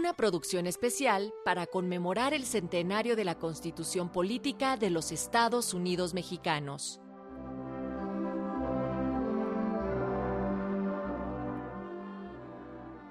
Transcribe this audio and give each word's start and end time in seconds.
Una 0.00 0.14
producción 0.14 0.66
especial 0.66 1.34
para 1.44 1.66
conmemorar 1.66 2.32
el 2.32 2.46
centenario 2.46 3.16
de 3.16 3.24
la 3.26 3.34
Constitución 3.34 4.10
Política 4.10 4.78
de 4.78 4.88
los 4.88 5.12
Estados 5.12 5.74
Unidos 5.74 6.14
Mexicanos. 6.14 7.02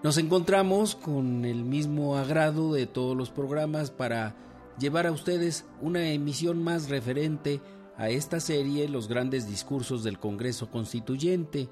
Nos 0.01 0.17
encontramos 0.17 0.95
con 0.95 1.45
el 1.45 1.63
mismo 1.63 2.17
agrado 2.17 2.73
de 2.73 2.87
todos 2.87 3.15
los 3.15 3.29
programas 3.29 3.91
para 3.91 4.35
llevar 4.79 5.05
a 5.05 5.11
ustedes 5.11 5.65
una 5.81 6.09
emisión 6.09 6.63
más 6.63 6.89
referente 6.89 7.61
a 7.97 8.09
esta 8.09 8.39
serie, 8.39 8.89
los 8.89 9.07
grandes 9.07 9.47
discursos 9.47 10.03
del 10.03 10.17
Congreso 10.17 10.71
Constituyente. 10.71 11.69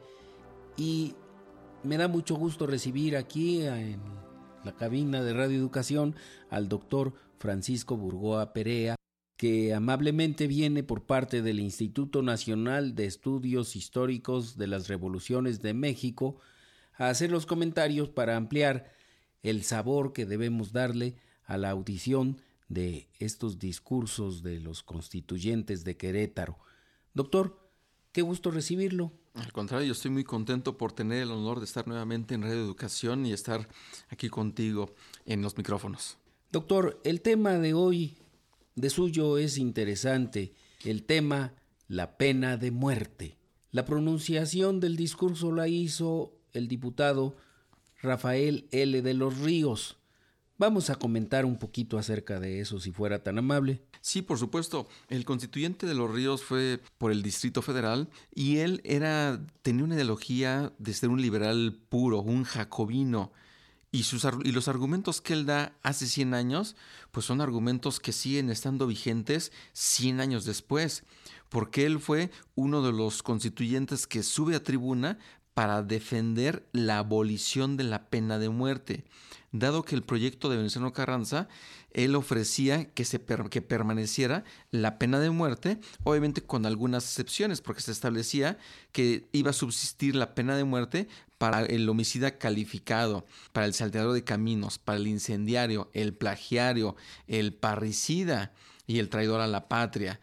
Y 0.77 1.16
me 1.82 1.98
da 1.98 2.08
mucho 2.08 2.36
gusto 2.36 2.68
recibir 2.68 3.18
aquí 3.18 3.66
en 3.66 4.27
la 4.64 4.76
cabina 4.76 5.24
de 5.24 5.34
Radio 5.34 5.58
Educación 5.58 6.16
al 6.50 6.68
doctor 6.70 7.14
Francisco 7.40 7.98
Burgoa 7.98 8.54
Perea, 8.54 8.96
que 9.38 9.74
amablemente 9.74 10.48
viene 10.48 10.84
por 10.84 11.05
parte 11.05 11.41
del 11.41 11.60
Instituto 11.60 12.22
Nacional 12.22 12.96
de 12.96 13.05
Estudios 13.05 13.76
Históricos 13.76 14.58
de 14.58 14.68
las 14.68 14.88
Revoluciones 14.88 15.62
de 15.62 15.74
México 15.74 16.40
a 16.98 17.10
hacer 17.10 17.32
los 17.32 17.46
comentarios 17.46 18.10
para 18.10 18.36
ampliar 18.36 18.91
el 19.44 19.64
sabor 19.64 20.14
que 20.14 20.26
debemos 20.26 20.71
darle 20.71 21.16
a 21.46 21.58
la 21.58 21.70
audición 21.70 22.42
de 22.68 23.10
estos 23.20 23.60
discursos 23.60 24.44
de 24.44 24.60
los 24.60 24.84
constituyentes 24.84 25.84
de 25.84 25.96
Querétaro. 25.96 26.58
Doctor, 27.14 27.66
qué 28.18 28.23
gusto 28.23 28.49
recibirlo. 28.49 29.12
Al 29.35 29.51
contrario, 29.51 29.85
yo 29.85 29.91
estoy 29.91 30.10
muy 30.10 30.23
contento 30.23 30.76
por 30.76 30.91
tener 30.91 31.21
el 31.21 31.29
honor 31.29 31.60
de 31.60 31.65
estar 31.65 31.87
nuevamente 31.87 32.34
en 32.34 32.41
Radio 32.41 32.63
Educación 32.63 33.27
y 33.27 33.32
estar 33.32 33.70
aquí 34.09 34.27
contigo 34.27 34.96
en 35.27 35.43
los 35.43 35.55
micrófonos. 35.55 36.18
Doctor, 36.51 36.99
el 37.04 37.21
tema 37.21 37.59
de 37.59 37.76
hoy 37.76 38.18
de 38.74 38.90
suyo 38.90 39.37
es 39.37 39.59
interesante, 39.59 40.51
el 40.84 41.04
tema 41.04 41.54
la 41.87 42.18
pena 42.18 42.57
de 42.57 42.71
muerte. 42.71 43.37
La 43.70 43.85
pronunciación 43.85 44.79
del 44.79 44.96
discurso 44.96 45.52
la 45.52 45.68
hizo 45.68 46.34
el 46.54 46.68
diputado 46.68 47.35
Rafael 48.02 48.68
L. 48.71 48.99
de 49.04 49.13
los 49.13 49.37
Ríos. 49.37 49.99
Vamos 50.60 50.90
a 50.90 50.96
comentar 50.96 51.46
un 51.46 51.60
poquito 51.60 52.00
acerca 52.00 52.40
de 52.40 52.62
eso, 52.62 52.80
si 52.80 52.91
fuera 52.91 53.22
tan 53.22 53.38
amable. 53.38 53.84
Sí, 54.02 54.24
por 54.24 54.40
supuesto. 54.40 54.88
El 55.08 55.24
constituyente 55.24 55.86
de 55.86 55.94
los 55.94 56.12
ríos 56.12 56.44
fue 56.44 56.82
por 56.98 57.12
el 57.12 57.22
Distrito 57.22 57.62
Federal 57.62 58.10
y 58.34 58.58
él 58.58 58.82
era 58.84 59.40
tenía 59.62 59.84
una 59.84 59.94
ideología 59.94 60.74
de 60.80 60.94
ser 60.94 61.10
un 61.10 61.22
liberal 61.22 61.77
puro, 61.90 62.22
un 62.22 62.44
jacobino. 62.44 63.32
Y, 63.91 64.03
sus, 64.03 64.24
los 64.24 64.68
argumentos 64.68 65.22
que 65.22 65.34
él 65.34 65.46
da 65.46 65.78
hace 65.84 66.08
100 66.08 66.34
años, 66.34 66.75
pues 67.12 67.25
son 67.25 67.40
argumentos 67.40 68.00
que 68.00 68.12
siguen 68.12 68.50
estando 68.50 68.88
vigentes 68.88 69.52
100 69.74 70.19
años 70.19 70.44
después, 70.44 71.03
porque 71.50 71.86
él 71.86 72.00
fue 72.00 72.31
uno 72.56 72.81
de 72.81 72.92
los 72.92 73.22
constituyentes 73.22 74.08
que 74.08 74.24
sube 74.24 74.56
a 74.56 74.64
tribuna 74.64 75.20
para 75.57 75.81
defender 75.81 76.68
la 76.72 77.00
abolición 77.00 77.78
de 77.78 77.84
la 77.84 78.12
pena 78.12 78.38
de 78.38 78.47
muerte. 78.47 79.06
Dado 79.51 79.81
que 79.81 79.95
el 79.95 80.03
proyecto 80.03 80.50
de 80.50 80.57
Venezuela 80.57 80.94
Carranza, 80.94 81.47
él 81.90 82.13
ofrecía 82.13 82.85
que, 82.91 83.03
se 83.06 83.19
que 83.50 83.63
permaneciera 83.63 84.44
la 84.69 85.00
pena 85.00 85.19
de 85.19 85.31
muerte, 85.31 85.79
obviamente 86.03 86.44
con 86.44 86.68
algunas 86.68 87.06
excepciones, 87.06 87.62
porque 87.62 87.81
se 87.81 87.91
establecía 87.91 88.59
que 88.91 89.29
iba 89.31 89.50
a 89.50 89.53
subsistir 89.53 90.16
la 90.16 90.35
pena 90.35 90.56
de 90.56 90.63
muerte 90.63 91.07
para 91.40 91.66
el 91.66 91.89
homicida 91.89 92.38
calificado, 92.38 93.25
para 93.51 93.66
el 93.66 93.74
salteador 93.74 94.13
de 94.13 94.24
caminos, 94.24 94.78
para 94.78 95.00
el 95.00 95.07
incendiario, 95.07 95.89
el 95.94 96.13
plagiario, 96.13 96.95
el 97.25 97.51
parricida 97.51 98.53
y 98.85 99.00
el 99.00 99.09
traidor 99.09 99.41
a 99.41 99.47
la 99.47 99.68
patria 99.68 100.19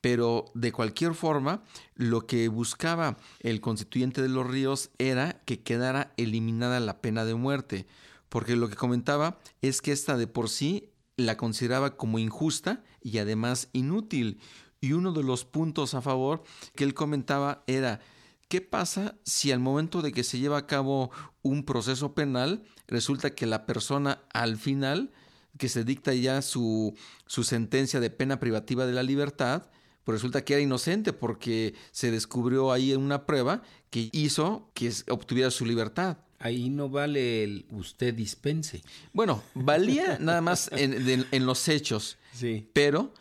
pero 0.00 0.46
de 0.54 0.72
cualquier 0.72 1.14
forma, 1.14 1.62
lo 1.94 2.26
que 2.26 2.48
buscaba 2.48 3.16
el 3.40 3.60
constituyente 3.60 4.22
de 4.22 4.28
los 4.28 4.46
ríos 4.46 4.90
era 4.98 5.40
que 5.44 5.62
quedara 5.62 6.12
eliminada 6.16 6.80
la 6.80 7.00
pena 7.00 7.24
de 7.24 7.34
muerte, 7.34 7.86
porque 8.28 8.56
lo 8.56 8.68
que 8.68 8.76
comentaba 8.76 9.38
es 9.62 9.82
que 9.82 9.92
esta 9.92 10.16
de 10.16 10.26
por 10.26 10.48
sí 10.48 10.90
la 11.16 11.36
consideraba 11.36 11.96
como 11.96 12.18
injusta 12.18 12.84
y 13.02 13.18
además 13.18 13.68
inútil. 13.72 14.40
Y 14.80 14.92
uno 14.92 15.12
de 15.12 15.24
los 15.24 15.44
puntos 15.44 15.94
a 15.94 16.02
favor 16.02 16.44
que 16.76 16.84
él 16.84 16.94
comentaba 16.94 17.64
era, 17.66 18.00
¿qué 18.48 18.60
pasa 18.60 19.16
si 19.24 19.50
al 19.50 19.58
momento 19.58 20.02
de 20.02 20.12
que 20.12 20.22
se 20.22 20.38
lleva 20.38 20.58
a 20.58 20.66
cabo 20.66 21.10
un 21.42 21.64
proceso 21.64 22.14
penal 22.14 22.62
resulta 22.86 23.34
que 23.34 23.46
la 23.46 23.66
persona 23.66 24.22
al 24.32 24.56
final, 24.56 25.10
que 25.58 25.68
se 25.68 25.82
dicta 25.82 26.14
ya 26.14 26.40
su, 26.42 26.94
su 27.26 27.42
sentencia 27.42 27.98
de 27.98 28.10
pena 28.10 28.38
privativa 28.38 28.86
de 28.86 28.92
la 28.92 29.02
libertad, 29.02 29.68
pues 30.08 30.22
resulta 30.22 30.42
que 30.42 30.54
era 30.54 30.62
inocente 30.62 31.12
porque 31.12 31.74
se 31.90 32.10
descubrió 32.10 32.72
ahí 32.72 32.92
en 32.92 33.02
una 33.02 33.26
prueba 33.26 33.60
que 33.90 34.08
hizo 34.12 34.70
que 34.72 34.90
obtuviera 35.10 35.50
su 35.50 35.66
libertad. 35.66 36.16
Ahí 36.38 36.70
no 36.70 36.88
vale 36.88 37.44
el 37.44 37.66
usted 37.72 38.14
dispense. 38.14 38.80
Bueno, 39.12 39.42
valía 39.52 40.16
nada 40.22 40.40
más 40.40 40.70
en, 40.72 41.26
en 41.30 41.44
los 41.44 41.68
hechos. 41.68 42.16
Sí. 42.32 42.70
Pero 42.72 43.12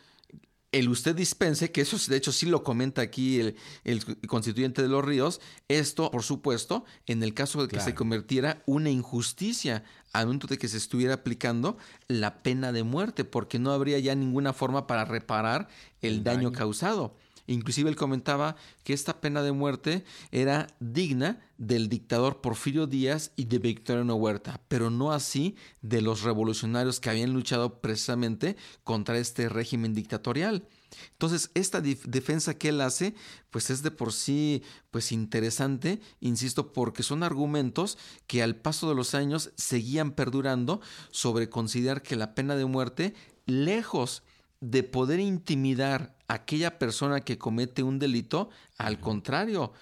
el 0.71 0.89
usted 0.89 1.15
dispense, 1.15 1.71
que 1.71 1.81
eso 1.81 1.97
de 2.09 2.17
hecho 2.17 2.31
sí 2.31 2.45
lo 2.45 2.63
comenta 2.63 3.01
aquí 3.01 3.39
el, 3.83 4.17
constituyente 4.27 4.81
de 4.81 4.87
los 4.87 5.03
ríos, 5.03 5.41
esto, 5.67 6.11
por 6.11 6.23
supuesto, 6.23 6.85
en 7.05 7.23
el 7.23 7.33
caso 7.33 7.61
de 7.61 7.67
que 7.67 7.79
se 7.79 7.95
convirtiera 7.95 8.63
una 8.65 8.89
injusticia 8.89 9.83
al 10.19 10.25
momento 10.25 10.47
de 10.47 10.57
que 10.57 10.67
se 10.67 10.77
estuviera 10.77 11.15
aplicando 11.15 11.77
la 12.07 12.41
pena 12.41 12.71
de 12.71 12.83
muerte, 12.83 13.23
porque 13.23 13.59
no 13.59 13.71
habría 13.71 13.99
ya 13.99 14.15
ninguna 14.15 14.53
forma 14.53 14.87
para 14.87 15.05
reparar 15.05 15.67
el, 16.01 16.23
daño 16.23 16.51
causado. 16.51 17.15
Inclusive 17.45 17.89
él 17.89 17.95
comentaba 17.95 18.57
que 18.83 18.93
esta 18.93 19.21
pena 19.21 19.41
de 19.41 19.53
muerte 19.53 20.03
era 20.31 20.67
digna 20.79 21.39
del 21.57 21.87
dictador 21.87 22.41
Porfirio 22.41 22.87
Díaz 22.87 23.31
y 23.37 23.45
de 23.45 23.59
Victoriano 23.59 24.15
Huerta, 24.15 24.59
pero 24.67 24.89
no 24.89 25.13
así 25.13 25.55
de 25.81 26.01
los 26.01 26.23
revolucionarios 26.23 26.99
que 26.99 27.09
habían 27.09 27.33
luchado 27.33 27.79
precisamente 27.79 28.57
contra 28.83 29.17
este 29.17 29.47
régimen 29.47 29.93
dictatorial. 29.93 30.67
Entonces, 31.11 31.51
esta 31.53 31.81
defensa 31.81 32.53
que 32.53 32.69
él 32.69 32.81
hace, 32.81 33.15
pues 33.49 33.69
es 33.69 33.83
de 33.83 33.91
por 33.91 34.13
sí, 34.13 34.63
pues 34.91 35.11
interesante, 35.11 35.99
insisto, 36.19 36.73
porque 36.73 37.03
son 37.03 37.23
argumentos 37.23 37.97
que 38.27 38.43
al 38.43 38.55
paso 38.55 38.89
de 38.89 38.95
los 38.95 39.15
años 39.15 39.51
seguían 39.55 40.11
perdurando 40.11 40.81
sobre 41.11 41.49
considerar 41.49 42.01
que 42.01 42.15
la 42.15 42.35
pena 42.35 42.55
de 42.55 42.65
muerte, 42.65 43.13
lejos 43.45 44.23
de 44.59 44.83
poder 44.83 45.19
intimidar 45.19 46.17
a 46.27 46.35
aquella 46.35 46.79
persona 46.79 47.21
que 47.21 47.37
comete 47.37 47.83
un 47.83 47.99
delito, 47.99 48.49
al 48.77 48.99
contrario, 48.99 49.73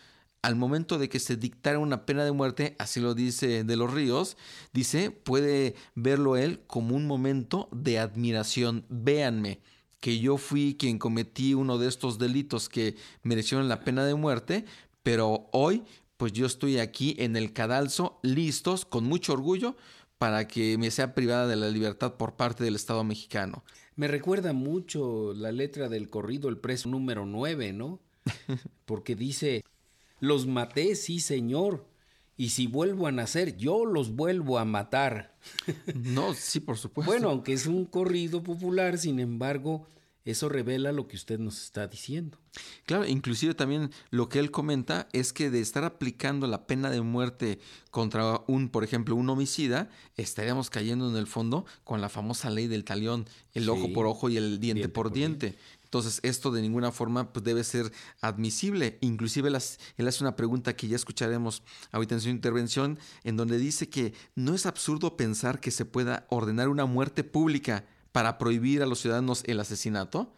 al 0.45 0.55
momento 0.55 0.99
de 0.99 1.09
que 1.09 1.19
se 1.19 1.37
dictara 1.37 1.79
una 1.79 2.05
pena 2.05 2.23
de 2.23 2.31
muerte, 2.31 2.75
así 2.77 2.99
lo 2.99 3.15
dice 3.15 3.63
de 3.63 3.75
los 3.75 3.91
ríos, 3.91 4.37
dice, 4.73 5.09
puede 5.09 5.73
verlo 5.95 6.37
él 6.37 6.61
como 6.67 6.95
un 6.95 7.07
momento 7.07 7.67
de 7.71 7.97
admiración. 7.97 8.85
Véanme, 8.89 9.59
que 10.05 10.19
yo 10.19 10.37
fui 10.37 10.75
quien 10.77 10.99
cometí 10.99 11.55
uno 11.55 11.79
de 11.79 11.87
estos 11.87 12.19
delitos 12.19 12.69
que 12.69 12.95
merecieron 13.23 13.67
la 13.67 13.79
pena 13.79 14.05
de 14.05 14.13
muerte, 14.13 14.63
pero 15.01 15.49
hoy 15.51 15.81
pues 16.17 16.31
yo 16.31 16.45
estoy 16.45 16.77
aquí 16.77 17.15
en 17.17 17.35
el 17.35 17.53
cadalso, 17.53 18.19
listos, 18.21 18.85
con 18.85 19.05
mucho 19.05 19.33
orgullo, 19.33 19.75
para 20.19 20.47
que 20.47 20.77
me 20.77 20.91
sea 20.91 21.15
privada 21.15 21.47
de 21.47 21.55
la 21.55 21.71
libertad 21.71 22.17
por 22.17 22.35
parte 22.35 22.63
del 22.63 22.75
Estado 22.75 23.03
mexicano. 23.03 23.63
Me 23.95 24.07
recuerda 24.07 24.53
mucho 24.53 25.33
la 25.33 25.51
letra 25.51 25.89
del 25.89 26.07
corrido 26.07 26.49
El 26.49 26.59
preso 26.59 26.87
número 26.87 27.25
9, 27.25 27.73
¿no? 27.73 27.99
Porque 28.85 29.15
dice, 29.15 29.65
los 30.19 30.45
maté, 30.45 30.93
sí 30.93 31.19
señor, 31.19 31.83
y 32.37 32.49
si 32.49 32.67
vuelvo 32.67 33.07
a 33.07 33.11
nacer, 33.11 33.57
yo 33.57 33.85
los 33.85 34.15
vuelvo 34.15 34.59
a 34.59 34.65
matar. 34.65 35.35
No, 35.95 36.33
sí, 36.33 36.59
por 36.59 36.77
supuesto. 36.77 37.11
Bueno, 37.11 37.29
aunque 37.29 37.53
es 37.53 37.67
un 37.67 37.85
corrido 37.85 38.41
popular, 38.43 38.97
sin 38.97 39.19
embargo, 39.19 39.87
eso 40.25 40.49
revela 40.49 40.91
lo 40.91 41.07
que 41.07 41.15
usted 41.15 41.37
nos 41.37 41.63
está 41.63 41.87
diciendo. 41.87 42.39
Claro, 42.87 43.05
inclusive 43.05 43.53
también 43.53 43.91
lo 44.09 44.27
que 44.27 44.39
él 44.39 44.49
comenta 44.49 45.07
es 45.13 45.31
que 45.33 45.51
de 45.51 45.59
estar 45.59 45.83
aplicando 45.83 46.47
la 46.47 46.65
pena 46.65 46.89
de 46.89 47.01
muerte 47.01 47.59
contra 47.91 48.41
un, 48.47 48.69
por 48.69 48.83
ejemplo, 48.83 49.15
un 49.15 49.29
homicida, 49.29 49.89
estaríamos 50.17 50.71
cayendo 50.71 51.07
en 51.09 51.15
el 51.15 51.27
fondo 51.27 51.65
con 51.83 52.01
la 52.01 52.09
famosa 52.09 52.49
ley 52.49 52.65
del 52.65 52.85
talión, 52.85 53.27
el 53.53 53.69
ojo 53.69 53.93
por 53.93 54.07
ojo 54.07 54.29
y 54.29 54.37
el 54.37 54.59
diente, 54.59 54.89
por, 54.89 55.11
diente. 55.11 55.57
Entonces, 55.95 56.19
esto 56.23 56.51
de 56.51 56.61
ninguna 56.61 56.91
forma 56.91 57.31
pues, 57.31 57.45
debe 57.45 57.63
ser 57.63 57.89
admisible. 58.19 58.97
Inclusive 58.99 59.47
él 59.47 59.55
hace 59.55 60.23
una 60.23 60.35
pregunta 60.35 60.75
que 60.75 60.89
ya 60.89 60.97
escucharemos 60.97 61.63
ahorita 61.93 62.15
en 62.15 62.21
su 62.21 62.27
intervención, 62.27 62.99
en 63.23 63.37
donde 63.37 63.57
dice 63.57 63.87
que 63.87 64.13
no 64.35 64.53
es 64.53 64.65
absurdo 64.65 65.15
pensar 65.15 65.61
que 65.61 65.71
se 65.71 65.85
pueda 65.85 66.27
ordenar 66.29 66.67
una 66.67 66.85
muerte 66.85 67.23
pública 67.23 67.85
para 68.11 68.37
prohibir 68.37 68.83
a 68.83 68.85
los 68.87 68.99
ciudadanos 68.99 69.41
el 69.45 69.57
asesinato. 69.57 70.33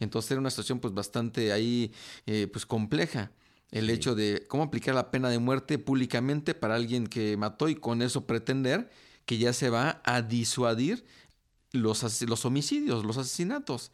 Entonces 0.00 0.32
era 0.32 0.40
una 0.40 0.50
situación 0.50 0.80
pues 0.80 0.92
bastante 0.92 1.50
ahí 1.50 1.92
eh, 2.26 2.46
pues 2.52 2.66
compleja 2.66 3.32
el 3.70 3.88
hecho 3.88 4.14
de 4.14 4.44
cómo 4.48 4.64
aplicar 4.64 4.94
la 4.94 5.10
pena 5.10 5.30
de 5.30 5.38
muerte 5.38 5.78
públicamente 5.78 6.52
para 6.52 6.74
alguien 6.74 7.06
que 7.06 7.38
mató 7.38 7.70
y 7.70 7.74
con 7.74 8.02
eso 8.02 8.26
pretender 8.26 8.90
que 9.24 9.38
ya 9.38 9.54
se 9.54 9.70
va 9.70 10.02
a 10.04 10.20
disuadir 10.20 11.06
los, 11.72 12.22
los 12.22 12.44
homicidios, 12.44 13.04
los 13.04 13.16
asesinatos. 13.16 13.92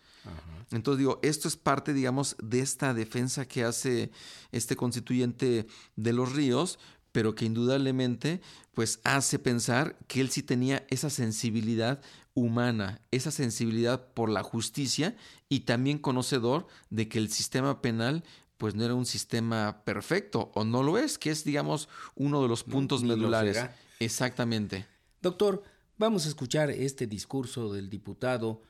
Entonces 0.70 0.99
digo, 0.99 1.20
esto 1.23 1.46
es 1.46 1.56
parte, 1.56 1.93
digamos, 1.93 2.37
de 2.43 2.61
esta 2.61 2.94
defensa 2.94 3.46
que 3.46 3.64
hace 3.64 4.11
este 4.50 4.75
constituyente 4.75 5.67
de 5.94 6.12
los 6.12 6.32
ríos, 6.32 6.78
pero 7.12 7.34
que 7.34 7.44
indudablemente 7.44 8.40
pues 8.75 9.00
hace 9.05 9.38
pensar 9.38 9.96
que 10.06 10.20
él 10.20 10.31
sí 10.31 10.43
tenía 10.43 10.84
esa 10.90 11.08
sensibilidad 11.08 12.02
humana, 12.34 13.00
esa 13.11 13.31
sensibilidad 13.31 14.08
por 14.12 14.28
la 14.28 14.43
justicia 14.43 15.17
y 15.49 15.61
también 15.61 15.99
conocedor 15.99 16.67
de 16.90 17.08
que 17.08 17.19
el 17.19 17.31
sistema 17.31 17.81
penal 17.81 18.23
pues 18.58 18.75
no 18.75 18.84
era 18.84 18.94
un 18.94 19.06
sistema 19.06 19.82
perfecto 19.84 20.50
o 20.55 20.64
no 20.64 20.82
lo 20.82 20.99
es, 20.99 21.17
que 21.19 21.31
es 21.31 21.44
digamos 21.44 21.88
uno 22.14 22.43
de 22.43 22.49
los 22.49 22.64
puntos 22.64 23.02
medulares. 23.02 23.64
Exactamente. 23.99 24.87
Doctor, 25.23 25.62
vamos 25.98 26.26
a 26.26 26.28
escuchar 26.28 26.70
este 26.70 27.06
discurso 27.06 27.72
del 27.72 27.88
diputado 27.88 28.62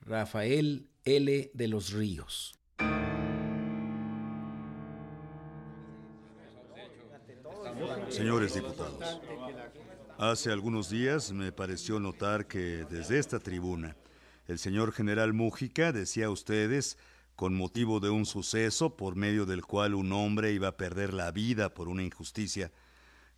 Rafael 0.00 0.88
L. 1.04 1.50
de 1.52 1.68
los 1.68 1.92
Ríos. 1.92 2.58
Señores 8.08 8.54
diputados, 8.54 9.20
hace 10.16 10.50
algunos 10.50 10.88
días 10.88 11.32
me 11.32 11.52
pareció 11.52 12.00
notar 12.00 12.46
que 12.46 12.86
desde 12.88 13.18
esta 13.18 13.38
tribuna 13.38 13.96
el 14.46 14.58
señor 14.58 14.92
general 14.92 15.34
Mújica 15.34 15.92
decía 15.92 16.26
a 16.26 16.30
ustedes, 16.30 16.96
con 17.34 17.54
motivo 17.54 18.00
de 18.00 18.08
un 18.08 18.24
suceso 18.24 18.96
por 18.96 19.16
medio 19.16 19.44
del 19.44 19.66
cual 19.66 19.94
un 19.94 20.12
hombre 20.12 20.52
iba 20.52 20.68
a 20.68 20.76
perder 20.76 21.12
la 21.12 21.30
vida 21.32 21.74
por 21.74 21.88
una 21.88 22.02
injusticia, 22.02 22.72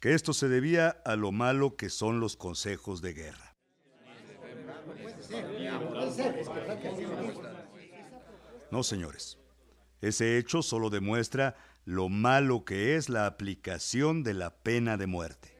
que 0.01 0.15
esto 0.15 0.33
se 0.33 0.49
debía 0.49 0.89
a 1.05 1.17
lo 1.17 1.33
malo 1.33 1.77
que 1.77 1.89
son 1.89 2.21
los 2.21 2.37
consejos 2.37 3.03
de 3.03 3.15
guerra. 3.15 3.57
No, 8.71 8.83
señores. 8.83 9.39
Ese 10.01 10.39
hecho 10.39 10.63
solo 10.63 10.91
demuestra 10.91 11.57
lo 11.85 12.09
malo 12.09 12.65
que 12.65 12.97
es 12.97 13.09
la 13.09 13.27
aplicación 13.27 14.23
de 14.23 14.35
la 14.35 14.55
pena 14.63 14.97
de 14.97 15.07
muerte. 15.07 15.59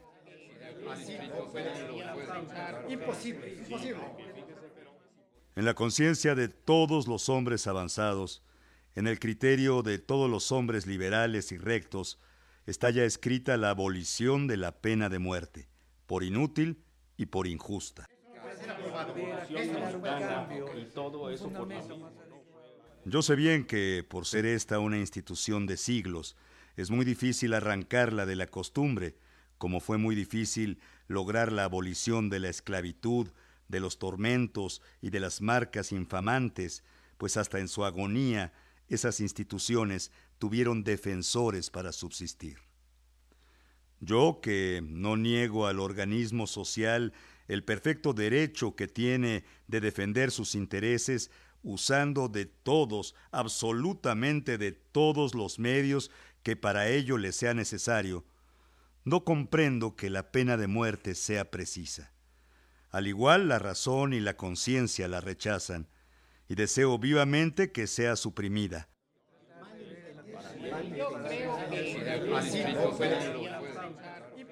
Imposible, 2.87 3.55
imposible. 3.55 4.01
En 5.55 5.65
la 5.65 5.73
conciencia 5.73 6.35
de 6.35 6.47
todos 6.47 7.07
los 7.07 7.27
hombres 7.27 7.67
avanzados, 7.67 8.43
en 8.95 9.07
el 9.07 9.19
criterio 9.19 9.81
de 9.81 9.99
todos 9.99 10.29
los 10.29 10.51
hombres 10.51 10.87
liberales 10.87 11.51
y 11.51 11.57
rectos, 11.57 12.19
está 12.69 12.91
ya 12.91 13.03
escrita 13.03 13.57
la 13.57 13.71
abolición 13.71 14.45
de 14.45 14.55
la 14.55 14.79
pena 14.79 15.09
de 15.09 15.17
muerte, 15.17 15.67
por 16.05 16.23
inútil 16.23 16.83
y 17.17 17.25
por 17.25 17.47
injusta. 17.47 18.07
Yo 23.05 23.21
sé 23.23 23.35
bien 23.35 23.65
que, 23.65 24.05
por 24.07 24.27
ser 24.27 24.45
esta 24.45 24.77
una 24.77 24.99
institución 24.99 25.65
de 25.65 25.77
siglos, 25.77 26.35
es 26.75 26.91
muy 26.91 27.05
difícil 27.05 27.55
arrancarla 27.55 28.27
de 28.27 28.35
la 28.35 28.45
costumbre, 28.45 29.15
como 29.57 29.79
fue 29.79 29.97
muy 29.97 30.13
difícil 30.13 30.79
lograr 31.07 31.51
la 31.51 31.63
abolición 31.63 32.29
de 32.29 32.39
la 32.39 32.49
esclavitud, 32.49 33.29
de 33.67 33.79
los 33.79 33.97
tormentos 33.97 34.83
y 35.01 35.09
de 35.09 35.19
las 35.19 35.41
marcas 35.41 35.91
infamantes, 35.91 36.83
pues 37.17 37.35
hasta 37.35 37.59
en 37.59 37.67
su 37.67 37.83
agonía 37.83 38.53
esas 38.89 39.19
instituciones 39.19 40.11
tuvieron 40.39 40.83
defensores 40.83 41.69
para 41.69 41.91
subsistir. 41.91 42.57
Yo, 43.99 44.39
que 44.41 44.81
no 44.83 45.17
niego 45.17 45.67
al 45.67 45.79
organismo 45.79 46.47
social 46.47 47.13
el 47.47 47.63
perfecto 47.63 48.13
derecho 48.13 48.75
que 48.75 48.87
tiene 48.87 49.43
de 49.67 49.81
defender 49.81 50.31
sus 50.31 50.55
intereses, 50.55 51.31
usando 51.61 52.29
de 52.29 52.45
todos, 52.45 53.15
absolutamente 53.31 54.57
de 54.57 54.71
todos 54.71 55.35
los 55.35 55.59
medios 55.59 56.09
que 56.43 56.55
para 56.55 56.87
ello 56.87 57.17
le 57.17 57.33
sea 57.33 57.53
necesario, 57.53 58.25
no 59.03 59.25
comprendo 59.25 59.95
que 59.95 60.09
la 60.09 60.31
pena 60.31 60.55
de 60.55 60.67
muerte 60.67 61.15
sea 61.15 61.51
precisa. 61.51 62.13
Al 62.91 63.07
igual 63.07 63.49
la 63.49 63.59
razón 63.59 64.13
y 64.13 64.19
la 64.19 64.37
conciencia 64.37 65.07
la 65.07 65.19
rechazan, 65.19 65.89
y 66.47 66.55
deseo 66.55 66.97
vivamente 66.97 67.71
que 67.71 67.87
sea 67.87 68.15
suprimida. 68.15 68.89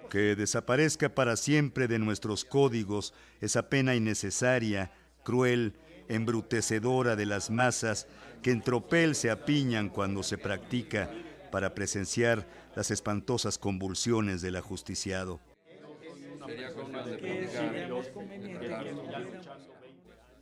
Que 0.10 0.36
desaparezca 0.36 1.10
para 1.10 1.36
siempre 1.36 1.88
de 1.88 2.00
nuestros 2.00 2.46
códigos 2.46 3.14
esa 3.42 3.70
pena 3.70 3.96
innecesaria, 3.96 4.92
cruel, 5.24 5.74
embrutecedora 6.08 7.16
de 7.16 7.26
las 7.26 7.50
masas 7.50 8.08
que 8.42 8.52
en 8.52 8.62
tropel 8.62 9.16
se 9.16 9.30
apiñan 9.30 9.90
cuando 9.90 10.24
se 10.24 10.38
practica 10.38 11.10
para 11.52 11.74
presenciar 11.74 12.48
las 12.76 12.92
espantosas 12.92 13.58
convulsiones 13.58 14.42
del 14.42 14.56
ajusticiado. 14.56 15.40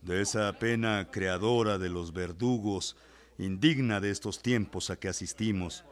De 0.02 0.20
esa 0.20 0.52
pena 0.58 1.08
creadora 1.10 1.78
de 1.78 1.88
los 1.88 2.12
verdugos, 2.12 2.96
indigna 3.38 4.00
de 4.00 4.10
estos 4.10 4.42
tiempos 4.42 4.90
a 4.90 4.96
que 4.98 5.08
asistimos, 5.08 5.84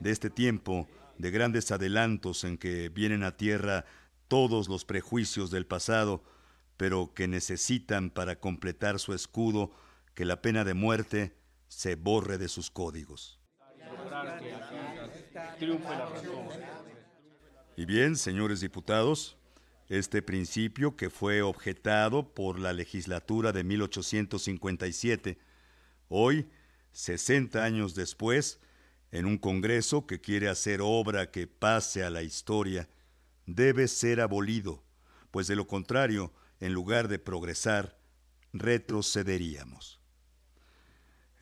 de 0.00 0.10
este 0.10 0.30
tiempo 0.30 0.88
de 1.18 1.30
grandes 1.30 1.70
adelantos 1.72 2.44
en 2.44 2.58
que 2.58 2.88
vienen 2.88 3.22
a 3.22 3.36
tierra 3.36 3.84
todos 4.28 4.68
los 4.68 4.84
prejuicios 4.84 5.50
del 5.50 5.66
pasado, 5.66 6.22
pero 6.76 7.12
que 7.14 7.28
necesitan 7.28 8.10
para 8.10 8.38
completar 8.38 8.98
su 8.98 9.14
escudo 9.14 9.70
que 10.14 10.24
la 10.24 10.42
pena 10.42 10.64
de 10.64 10.74
muerte 10.74 11.36
se 11.68 11.94
borre 11.94 12.38
de 12.38 12.48
sus 12.48 12.70
códigos. 12.70 13.40
Y 17.76 17.84
bien, 17.84 18.16
señores 18.16 18.60
diputados, 18.60 19.36
este 19.88 20.22
principio 20.22 20.96
que 20.96 21.10
fue 21.10 21.42
objetado 21.42 22.34
por 22.34 22.58
la 22.58 22.72
legislatura 22.72 23.52
de 23.52 23.64
1857, 23.64 25.38
hoy, 26.08 26.48
60 26.96 27.62
años 27.62 27.94
después, 27.94 28.58
en 29.12 29.26
un 29.26 29.36
Congreso 29.36 30.06
que 30.06 30.22
quiere 30.22 30.48
hacer 30.48 30.80
obra 30.82 31.30
que 31.30 31.46
pase 31.46 32.02
a 32.02 32.08
la 32.08 32.22
historia, 32.22 32.88
debe 33.44 33.86
ser 33.86 34.18
abolido, 34.18 34.82
pues 35.30 35.46
de 35.46 35.56
lo 35.56 35.66
contrario, 35.66 36.32
en 36.58 36.72
lugar 36.72 37.08
de 37.08 37.18
progresar, 37.18 37.98
retrocederíamos. 38.54 40.00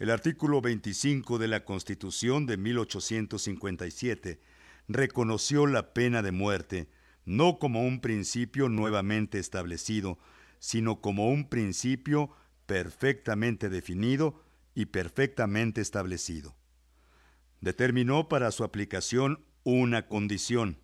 El 0.01 0.11
artículo 0.11 0.61
25 0.61 1.39
de 1.39 1.47
la 1.47 1.65
Constitución 1.65 2.47
de 2.47 2.57
1857 2.57 4.41
reconoció 4.89 5.69
la 5.69 5.95
pena 5.95 6.21
de 6.23 6.33
muerte 6.33 6.89
no 7.27 7.61
como 7.61 7.83
un 7.83 8.01
principio 8.01 8.69
nuevamente 8.69 9.39
establecido, 9.39 10.19
sino 10.59 11.01
como 11.01 11.29
un 11.29 11.49
principio 11.49 12.33
perfectamente 12.67 13.69
definido 13.69 14.44
y 14.75 14.87
perfectamente 14.87 15.81
establecido. 15.81 16.55
Determinó 17.61 18.29
para 18.29 18.51
su 18.51 18.65
aplicación 18.65 19.45
una 19.63 20.07
condición, 20.09 20.79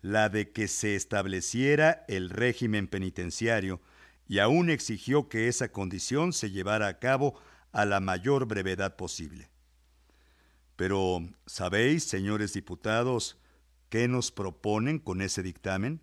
la 0.00 0.28
de 0.28 0.52
que 0.52 0.68
se 0.68 0.96
estableciera 0.96 2.04
el 2.08 2.30
régimen 2.30 2.88
penitenciario, 2.88 3.80
y 4.26 4.38
aún 4.38 4.70
exigió 4.70 5.28
que 5.28 5.48
esa 5.48 5.72
condición 5.72 6.32
se 6.32 6.50
llevara 6.50 6.86
a 6.86 6.98
cabo 6.98 7.38
a 7.72 7.84
la 7.84 8.00
mayor 8.00 8.46
brevedad 8.46 8.96
posible. 8.96 9.50
Pero, 10.76 11.20
¿sabéis, 11.46 12.04
señores 12.04 12.52
diputados, 12.54 13.38
qué 13.90 14.08
nos 14.08 14.30
proponen 14.30 14.98
con 14.98 15.20
ese 15.20 15.42
dictamen? 15.42 16.00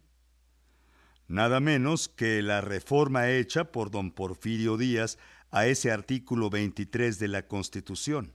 Nada 1.28 1.60
menos 1.60 2.08
que 2.08 2.42
la 2.42 2.62
reforma 2.62 3.30
hecha 3.30 3.72
por 3.72 3.92
don 3.92 4.12
Porfirio 4.12 4.78
Díaz 4.78 5.18
a 5.51 5.68
ese 5.68 5.92
artículo 5.92 6.50
23 6.50 7.20
de 7.20 7.27
la 7.27 7.48
Constitución. 7.48 8.34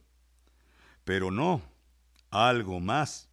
Pero 1.04 1.30
no, 1.30 1.62
algo 2.30 2.80
más. 2.80 3.28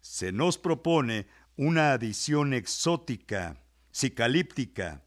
Se 0.00 0.32
nos 0.32 0.58
propone 0.58 1.26
una 1.56 1.92
adición 1.92 2.52
exótica, 2.52 3.56
cicalíptica. 3.92 5.02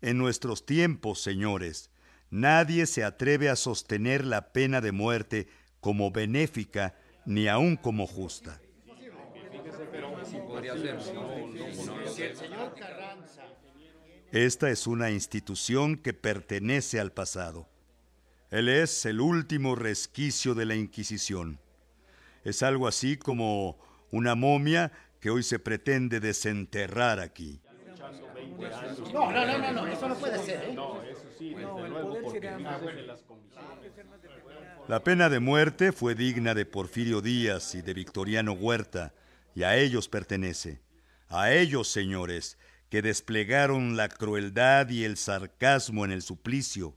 En 0.00 0.18
nuestros 0.18 0.66
tiempos, 0.66 1.22
señores, 1.22 1.90
nadie 2.30 2.86
se 2.86 3.04
atreve 3.04 3.48
a 3.48 3.56
sostener 3.56 4.24
la 4.24 4.52
pena 4.52 4.80
de 4.80 4.92
muerte 4.92 5.48
como 5.80 6.10
benéfica 6.10 6.94
ni 7.24 7.48
aun 7.48 7.76
como 7.76 8.06
justa. 8.06 8.60
Esta 14.34 14.68
es 14.68 14.88
una 14.88 15.12
institución 15.12 15.96
que 15.96 16.12
pertenece 16.12 16.98
al 16.98 17.12
pasado. 17.12 17.68
Él 18.50 18.68
es 18.68 19.06
el 19.06 19.20
último 19.20 19.76
resquicio 19.76 20.56
de 20.56 20.66
la 20.66 20.74
Inquisición. 20.74 21.60
Es 22.42 22.64
algo 22.64 22.88
así 22.88 23.16
como 23.16 23.78
una 24.10 24.34
momia 24.34 24.90
que 25.20 25.30
hoy 25.30 25.44
se 25.44 25.60
pretende 25.60 26.18
desenterrar 26.18 27.20
aquí. 27.20 27.60
No, 29.12 29.30
no, 29.30 29.46
no, 29.46 29.72
no, 29.72 29.86
eso 29.86 30.08
no 30.08 30.16
puede 30.16 30.40
ser. 30.40 30.64
¿eh? 30.64 30.72
No, 30.74 31.00
eso 31.04 31.26
sí, 31.38 31.50
desde 31.50 31.88
luego, 31.88 32.18
porque 32.24 32.50
La 34.88 35.04
pena 35.04 35.28
de 35.28 35.38
muerte 35.38 35.92
fue 35.92 36.16
digna 36.16 36.54
de 36.54 36.66
Porfirio 36.66 37.20
Díaz 37.20 37.76
y 37.76 37.82
de 37.82 37.94
Victoriano 37.94 38.54
Huerta, 38.54 39.14
y 39.54 39.62
a 39.62 39.76
ellos 39.76 40.08
pertenece. 40.08 40.80
A 41.28 41.52
ellos, 41.52 41.86
señores, 41.86 42.58
que 42.94 43.02
desplegaron 43.02 43.96
la 43.96 44.08
crueldad 44.08 44.88
y 44.88 45.02
el 45.02 45.16
sarcasmo 45.16 46.04
en 46.04 46.12
el 46.12 46.22
suplicio, 46.22 46.96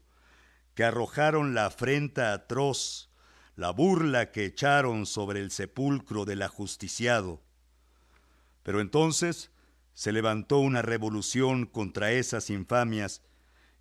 que 0.75 0.83
arrojaron 0.83 1.55
la 1.55 1.65
afrenta 1.65 2.33
atroz, 2.33 3.09
la 3.55 3.71
burla 3.71 4.31
que 4.31 4.45
echaron 4.45 5.07
sobre 5.07 5.39
el 5.39 5.49
sepulcro 5.49 6.23
del 6.23 6.43
ajusticiado. 6.43 7.41
Pero 8.61 8.79
entonces 8.79 9.49
se 9.95 10.11
levantó 10.11 10.59
una 10.59 10.83
revolución 10.83 11.65
contra 11.65 12.11
esas 12.11 12.51
infamias, 12.51 13.23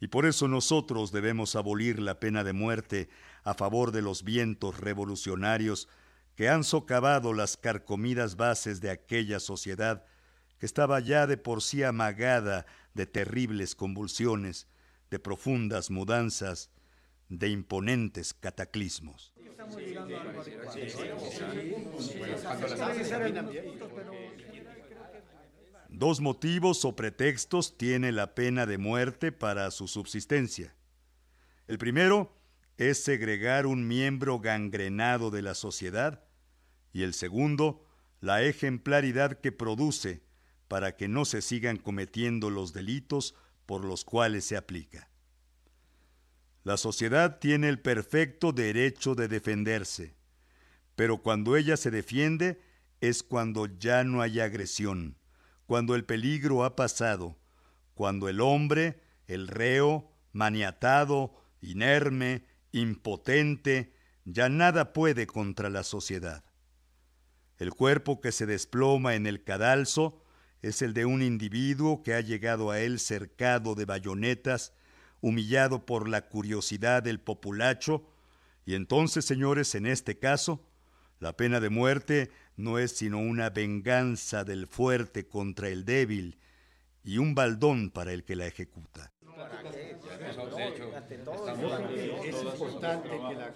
y 0.00 0.08
por 0.08 0.24
eso 0.24 0.48
nosotros 0.48 1.12
debemos 1.12 1.54
abolir 1.54 1.98
la 1.98 2.18
pena 2.18 2.44
de 2.44 2.54
muerte 2.54 3.10
a 3.44 3.52
favor 3.52 3.92
de 3.92 4.00
los 4.00 4.24
vientos 4.24 4.80
revolucionarios 4.80 5.86
que 6.34 6.48
han 6.48 6.64
socavado 6.64 7.34
las 7.34 7.58
carcomidas 7.58 8.36
bases 8.36 8.80
de 8.80 8.88
aquella 8.88 9.38
sociedad 9.38 10.06
que 10.58 10.66
estaba 10.66 11.00
ya 11.00 11.26
de 11.26 11.36
por 11.36 11.62
sí 11.62 11.82
amagada 11.82 12.66
de 12.94 13.06
terribles 13.06 13.74
convulsiones, 13.74 14.68
de 15.10 15.18
profundas 15.18 15.90
mudanzas, 15.90 16.70
de 17.28 17.48
imponentes 17.48 18.34
cataclismos. 18.34 19.32
Dos 25.88 26.20
motivos 26.20 26.84
o 26.84 26.96
pretextos 26.96 27.76
tiene 27.78 28.12
la 28.12 28.34
pena 28.34 28.66
de 28.66 28.78
muerte 28.78 29.32
para 29.32 29.70
su 29.70 29.88
subsistencia. 29.88 30.74
El 31.68 31.78
primero 31.78 32.36
es 32.76 33.02
segregar 33.02 33.66
un 33.66 33.88
miembro 33.88 34.38
gangrenado 34.38 35.30
de 35.30 35.42
la 35.42 35.54
sociedad 35.54 36.22
y 36.92 37.02
el 37.02 37.14
segundo, 37.14 37.84
la 38.20 38.42
ejemplaridad 38.42 39.40
que 39.40 39.52
produce 39.52 40.22
para 40.68 40.96
que 40.96 41.08
no 41.08 41.24
se 41.24 41.42
sigan 41.42 41.76
cometiendo 41.76 42.50
los 42.50 42.72
delitos 42.72 43.34
por 43.66 43.84
los 43.84 44.04
cuales 44.04 44.44
se 44.44 44.56
aplica. 44.56 45.08
La 46.64 46.76
sociedad 46.76 47.38
tiene 47.38 47.68
el 47.68 47.80
perfecto 47.80 48.52
derecho 48.52 49.14
de 49.14 49.28
defenderse, 49.28 50.16
pero 50.96 51.22
cuando 51.22 51.56
ella 51.56 51.76
se 51.76 51.90
defiende 51.90 52.60
es 53.00 53.22
cuando 53.22 53.66
ya 53.66 54.02
no 54.02 54.22
hay 54.22 54.40
agresión, 54.40 55.16
cuando 55.66 55.94
el 55.94 56.04
peligro 56.04 56.64
ha 56.64 56.74
pasado, 56.74 57.38
cuando 57.94 58.28
el 58.28 58.40
hombre, 58.40 59.00
el 59.26 59.48
reo, 59.48 60.10
maniatado, 60.32 61.34
inerme, 61.60 62.44
impotente, 62.72 63.92
ya 64.24 64.48
nada 64.48 64.92
puede 64.92 65.26
contra 65.26 65.70
la 65.70 65.82
sociedad. 65.82 66.44
El 67.58 67.72
cuerpo 67.72 68.20
que 68.20 68.32
se 68.32 68.44
desploma 68.44 69.14
en 69.14 69.26
el 69.26 69.44
cadalso 69.44 70.20
es 70.62 70.82
el 70.82 70.94
de 70.94 71.04
un 71.04 71.22
individuo 71.22 72.02
que 72.02 72.14
ha 72.14 72.20
llegado 72.20 72.70
a 72.70 72.80
él 72.80 72.98
cercado 72.98 73.74
de 73.74 73.84
bayonetas, 73.84 74.72
humillado 75.20 75.86
por 75.86 76.08
la 76.08 76.28
curiosidad 76.28 77.02
del 77.02 77.20
populacho, 77.20 78.06
y 78.64 78.74
entonces, 78.74 79.24
señores, 79.24 79.74
en 79.74 79.86
este 79.86 80.18
caso, 80.18 80.60
la 81.20 81.36
pena 81.36 81.60
de 81.60 81.70
muerte 81.70 82.30
no 82.56 82.78
es 82.78 82.92
sino 82.96 83.18
una 83.18 83.50
venganza 83.50 84.44
del 84.44 84.66
fuerte 84.66 85.28
contra 85.28 85.68
el 85.68 85.84
débil 85.84 86.38
y 87.04 87.18
un 87.18 87.34
baldón 87.34 87.90
para 87.90 88.12
el 88.12 88.24
que 88.24 88.34
la 88.36 88.46
ejecuta. 88.46 89.12
Es 92.24 92.42
importante 92.42 93.08
que 93.08 93.34
la 93.34 93.52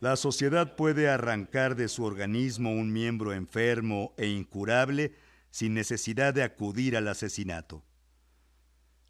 la 0.00 0.16
sociedad 0.16 0.76
puede 0.76 1.10
arrancar 1.10 1.76
de 1.76 1.86
su 1.88 2.04
organismo 2.04 2.72
un 2.72 2.90
miembro 2.90 3.34
enfermo 3.34 4.14
e 4.16 4.28
incurable 4.28 5.14
sin 5.50 5.74
necesidad 5.74 6.32
de 6.32 6.42
acudir 6.42 6.96
al 6.96 7.06
asesinato. 7.06 7.84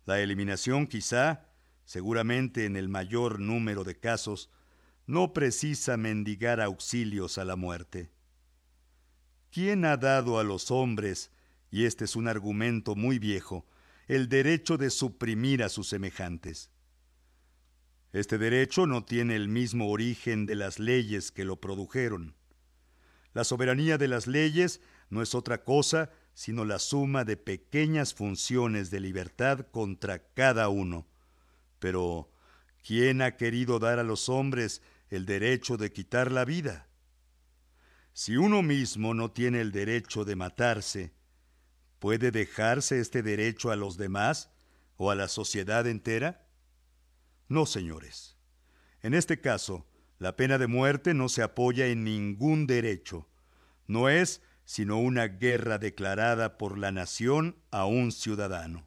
La 0.04 0.20
eliminación 0.20 0.88
quizá, 0.88 1.46
seguramente 1.84 2.64
en 2.64 2.76
el 2.76 2.88
mayor 2.88 3.38
número 3.38 3.84
de 3.84 4.00
casos, 4.00 4.50
no 5.06 5.32
precisa 5.32 5.96
mendigar 5.96 6.60
auxilios 6.60 7.38
a 7.38 7.44
la 7.44 7.54
muerte. 7.54 8.10
¿Quién 9.52 9.84
ha 9.84 9.96
dado 9.96 10.40
a 10.40 10.44
los 10.44 10.72
hombres, 10.72 11.30
y 11.70 11.84
este 11.84 12.04
es 12.04 12.16
un 12.16 12.26
argumento 12.26 12.96
muy 12.96 13.20
viejo, 13.20 13.64
el 14.08 14.28
derecho 14.28 14.76
de 14.76 14.90
suprimir 14.90 15.62
a 15.62 15.68
sus 15.68 15.88
semejantes? 15.88 16.70
Este 18.12 18.38
derecho 18.38 18.86
no 18.86 19.04
tiene 19.04 19.36
el 19.36 19.48
mismo 19.48 19.88
origen 19.88 20.46
de 20.46 20.56
las 20.56 20.78
leyes 20.78 21.30
que 21.30 21.44
lo 21.44 21.60
produjeron. 21.60 22.34
La 23.32 23.44
soberanía 23.44 23.98
de 23.98 24.08
las 24.08 24.26
leyes 24.26 24.80
no 25.08 25.22
es 25.22 25.34
otra 25.34 25.62
cosa 25.62 26.10
sino 26.34 26.64
la 26.64 26.78
suma 26.78 27.24
de 27.24 27.36
pequeñas 27.36 28.14
funciones 28.14 28.90
de 28.90 29.00
libertad 29.00 29.66
contra 29.70 30.32
cada 30.32 30.68
uno. 30.68 31.06
Pero, 31.78 32.32
¿quién 32.82 33.20
ha 33.20 33.36
querido 33.36 33.78
dar 33.78 33.98
a 33.98 34.04
los 34.04 34.28
hombres 34.28 34.80
el 35.10 35.26
derecho 35.26 35.76
de 35.76 35.92
quitar 35.92 36.32
la 36.32 36.44
vida? 36.44 36.88
Si 38.12 38.36
uno 38.36 38.62
mismo 38.62 39.12
no 39.12 39.30
tiene 39.30 39.60
el 39.60 39.70
derecho 39.70 40.24
de 40.24 40.36
matarse, 40.36 41.12
¿puede 41.98 42.30
dejarse 42.30 43.00
este 43.00 43.22
derecho 43.22 43.70
a 43.70 43.76
los 43.76 43.96
demás 43.96 44.50
o 44.96 45.10
a 45.10 45.14
la 45.14 45.28
sociedad 45.28 45.86
entera? 45.86 46.46
No, 47.50 47.66
señores. 47.66 48.36
En 49.02 49.12
este 49.12 49.40
caso, 49.40 49.84
la 50.20 50.36
pena 50.36 50.56
de 50.56 50.68
muerte 50.68 51.14
no 51.14 51.28
se 51.28 51.42
apoya 51.42 51.88
en 51.88 52.04
ningún 52.04 52.68
derecho. 52.68 53.28
No 53.88 54.08
es 54.08 54.40
sino 54.64 55.00
una 55.00 55.26
guerra 55.26 55.78
declarada 55.78 56.56
por 56.58 56.78
la 56.78 56.92
nación 56.92 57.56
a 57.72 57.86
un 57.86 58.12
ciudadano. 58.12 58.86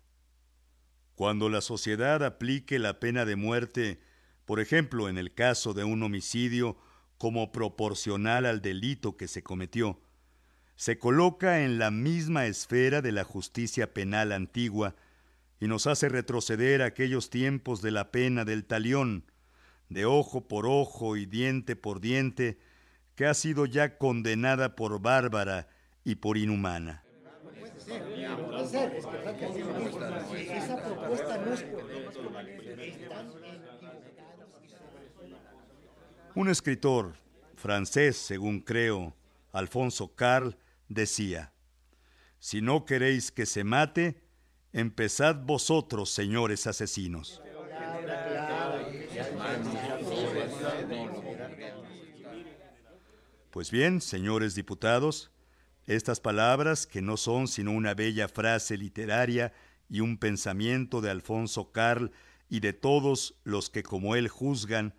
Cuando 1.15 1.49
la 1.49 1.59
sociedad 1.59 2.23
aplique 2.23 2.79
la 2.79 3.01
pena 3.01 3.25
de 3.25 3.35
muerte, 3.35 3.99
por 4.45 4.61
ejemplo, 4.61 5.09
en 5.09 5.17
el 5.17 5.33
caso 5.33 5.73
de 5.73 5.83
un 5.83 6.01
homicidio, 6.01 6.77
como 7.17 7.51
proporcional 7.51 8.45
al 8.45 8.61
delito 8.61 9.17
que 9.17 9.27
se 9.27 9.43
cometió, 9.43 9.99
se 10.77 10.97
coloca 10.97 11.65
en 11.65 11.79
la 11.79 11.91
misma 11.91 12.45
esfera 12.45 13.01
de 13.01 13.11
la 13.11 13.25
justicia 13.25 13.93
penal 13.93 14.31
antigua 14.31 14.95
y 15.63 15.67
nos 15.69 15.87
hace 15.87 16.09
retroceder 16.09 16.81
a 16.81 16.87
aquellos 16.87 17.29
tiempos 17.29 17.81
de 17.81 17.91
la 17.91 18.11
pena 18.11 18.43
del 18.43 18.65
talión, 18.65 19.23
de 19.87 20.03
ojo 20.03 20.45
por 20.45 20.65
ojo 20.67 21.15
y 21.15 21.25
diente 21.25 21.77
por 21.77 22.01
diente, 22.01 22.59
que 23.15 23.27
ha 23.27 23.33
sido 23.33 23.65
ya 23.65 23.97
condenada 23.97 24.75
por 24.75 24.99
bárbara 24.99 25.69
y 26.03 26.15
por 26.15 26.37
inhumana. 26.37 27.05
Un 36.35 36.49
escritor 36.49 37.13
francés, 37.55 38.17
según 38.17 38.59
creo, 38.59 39.15
Alfonso 39.53 40.13
Carl, 40.13 40.57
decía, 40.89 41.53
Si 42.39 42.61
no 42.61 42.83
queréis 42.83 43.31
que 43.31 43.45
se 43.45 43.63
mate, 43.63 44.22
Empezad 44.73 45.35
vosotros, 45.35 46.09
señores 46.09 46.65
asesinos. 46.65 47.43
Pues 53.51 53.69
bien, 53.69 54.01
señores 54.01 54.55
diputados, 54.55 55.29
estas 55.85 56.19
palabras, 56.19 56.87
que 56.87 57.03
no 57.03 57.17
son 57.17 57.47
sino 57.47 57.71
una 57.71 57.93
bella 57.93 58.27
frase 58.27 58.75
literaria 58.75 59.53
y 59.89 59.99
un 59.99 60.17
pensamiento 60.17 61.01
de 61.01 61.11
Alfonso 61.11 61.71
Carl 61.71 62.11
y 62.49 62.59
de 62.59 62.73
todos 62.73 63.35
los 63.43 63.69
que 63.69 63.83
como 63.83 64.15
él 64.15 64.27
juzgan, 64.27 64.95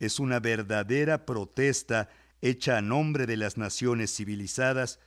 es 0.00 0.18
una 0.18 0.40
verdadera 0.40 1.24
protesta 1.24 2.08
hecha 2.42 2.78
a 2.78 2.82
nombre 2.82 3.26
de 3.26 3.36
las 3.36 3.58
naciones 3.58 4.12
civilizadas 4.12 4.98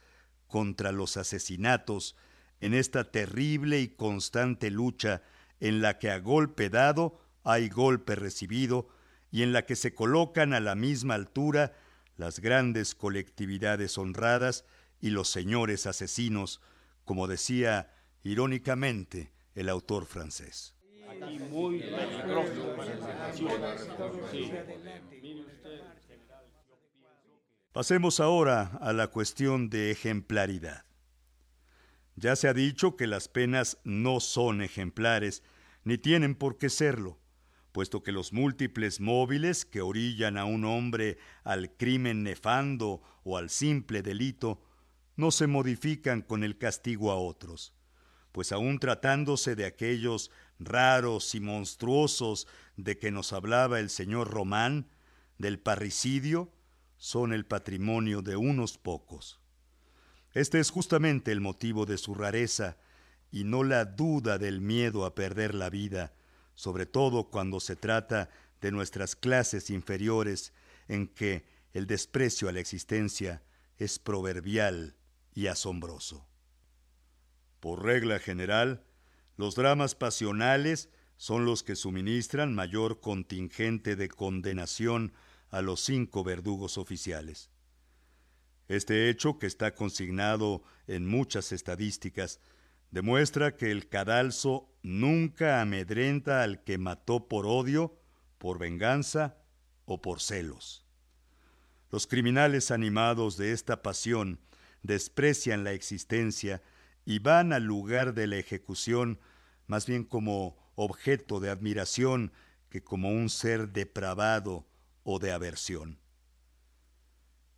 contra 0.47 0.93
los 0.93 1.17
asesinatos, 1.17 2.15
en 2.61 2.73
esta 2.73 3.11
terrible 3.11 3.79
y 3.79 3.89
constante 3.89 4.71
lucha 4.71 5.21
en 5.59 5.81
la 5.81 5.99
que 5.99 6.11
a 6.11 6.19
golpe 6.19 6.69
dado 6.69 7.19
hay 7.43 7.69
golpe 7.69 8.15
recibido 8.15 8.89
y 9.31 9.43
en 9.43 9.53
la 9.53 9.65
que 9.65 9.75
se 9.75 9.93
colocan 9.93 10.53
a 10.53 10.59
la 10.59 10.75
misma 10.75 11.15
altura 11.15 11.73
las 12.15 12.39
grandes 12.39 12.95
colectividades 12.95 13.97
honradas 13.97 14.65
y 14.99 15.11
los 15.11 15.29
señores 15.29 15.85
asesinos, 15.85 16.61
como 17.05 17.27
decía 17.27 17.93
irónicamente 18.23 19.31
el 19.55 19.69
autor 19.69 20.05
francés. 20.05 20.73
Pasemos 27.71 28.19
ahora 28.19 28.77
a 28.81 28.91
la 28.93 29.07
cuestión 29.07 29.69
de 29.69 29.91
ejemplaridad. 29.91 30.86
Ya 32.19 32.35
se 32.35 32.47
ha 32.47 32.53
dicho 32.53 32.97
que 32.97 33.05
las 33.05 33.27
penas 33.27 33.77
no 33.83 34.19
son 34.19 34.63
ejemplares, 34.63 35.43
ni 35.83 35.99
tienen 35.99 36.33
por 36.33 36.57
qué 36.57 36.71
serlo, 36.71 37.19
puesto 37.71 38.01
que 38.01 38.11
los 38.11 38.33
múltiples 38.33 38.99
móviles 38.99 39.65
que 39.65 39.81
orillan 39.81 40.35
a 40.35 40.45
un 40.45 40.65
hombre 40.65 41.19
al 41.43 41.77
crimen 41.77 42.23
nefando 42.23 43.03
o 43.23 43.37
al 43.37 43.51
simple 43.51 44.01
delito 44.01 44.63
no 45.15 45.29
se 45.29 45.45
modifican 45.45 46.23
con 46.23 46.43
el 46.43 46.57
castigo 46.57 47.11
a 47.11 47.15
otros, 47.17 47.75
pues 48.31 48.51
aun 48.51 48.79
tratándose 48.79 49.55
de 49.55 49.65
aquellos 49.65 50.31
raros 50.57 51.35
y 51.35 51.39
monstruosos 51.39 52.47
de 52.77 52.97
que 52.97 53.11
nos 53.11 53.31
hablaba 53.31 53.79
el 53.79 53.91
señor 53.91 54.31
Román, 54.31 54.89
del 55.37 55.59
parricidio, 55.59 56.51
son 56.97 57.31
el 57.31 57.45
patrimonio 57.45 58.23
de 58.23 58.37
unos 58.37 58.79
pocos. 58.79 59.39
Este 60.37 60.59
es 60.59 60.69
justamente 60.69 61.31
el 61.31 61.41
motivo 61.41 61.87
de 61.87 61.97
su 61.97 62.13
rareza 62.13 62.77
y 63.31 63.43
no 63.43 63.63
la 63.63 63.85
duda 63.85 64.37
del 64.37 64.61
miedo 64.61 65.03
a 65.03 65.15
perder 65.15 65.55
la 65.55 65.71
vida, 65.71 66.13
sobre 66.53 66.85
todo 66.85 67.31
cuando 67.31 67.59
se 67.59 67.75
trata 67.75 68.29
de 68.61 68.71
nuestras 68.71 69.15
clases 69.15 69.71
inferiores 69.71 70.53
en 70.89 71.07
que 71.07 71.43
el 71.73 71.87
desprecio 71.87 72.49
a 72.49 72.51
la 72.51 72.59
existencia 72.59 73.41
es 73.79 73.97
proverbial 73.97 74.95
y 75.33 75.47
asombroso. 75.47 76.27
Por 77.59 77.83
regla 77.83 78.19
general, 78.19 78.83
los 79.37 79.55
dramas 79.55 79.95
pasionales 79.95 80.91
son 81.15 81.45
los 81.45 81.63
que 81.63 81.75
suministran 81.75 82.53
mayor 82.53 82.99
contingente 83.01 83.95
de 83.95 84.07
condenación 84.07 85.13
a 85.49 85.63
los 85.63 85.79
cinco 85.81 86.23
verdugos 86.23 86.77
oficiales. 86.77 87.49
Este 88.67 89.09
hecho, 89.09 89.39
que 89.39 89.47
está 89.47 89.73
consignado 89.73 90.63
en 90.87 91.05
muchas 91.05 91.51
estadísticas, 91.51 92.39
demuestra 92.91 93.55
que 93.55 93.71
el 93.71 93.87
cadalso 93.87 94.69
nunca 94.83 95.61
amedrenta 95.61 96.43
al 96.43 96.63
que 96.63 96.77
mató 96.77 97.27
por 97.27 97.45
odio, 97.45 97.97
por 98.37 98.59
venganza 98.59 99.37
o 99.85 100.01
por 100.01 100.21
celos. 100.21 100.85
Los 101.89 102.07
criminales 102.07 102.71
animados 102.71 103.37
de 103.37 103.53
esta 103.53 103.81
pasión 103.81 104.39
desprecian 104.83 105.63
la 105.63 105.71
existencia 105.71 106.61
y 107.05 107.19
van 107.19 107.53
al 107.53 107.63
lugar 107.63 108.13
de 108.13 108.27
la 108.27 108.37
ejecución 108.37 109.19
más 109.65 109.85
bien 109.85 110.03
como 110.03 110.57
objeto 110.75 111.39
de 111.39 111.49
admiración 111.49 112.31
que 112.69 112.83
como 112.83 113.09
un 113.09 113.29
ser 113.29 113.69
depravado 113.69 114.67
o 115.03 115.19
de 115.19 115.31
aversión. 115.31 115.99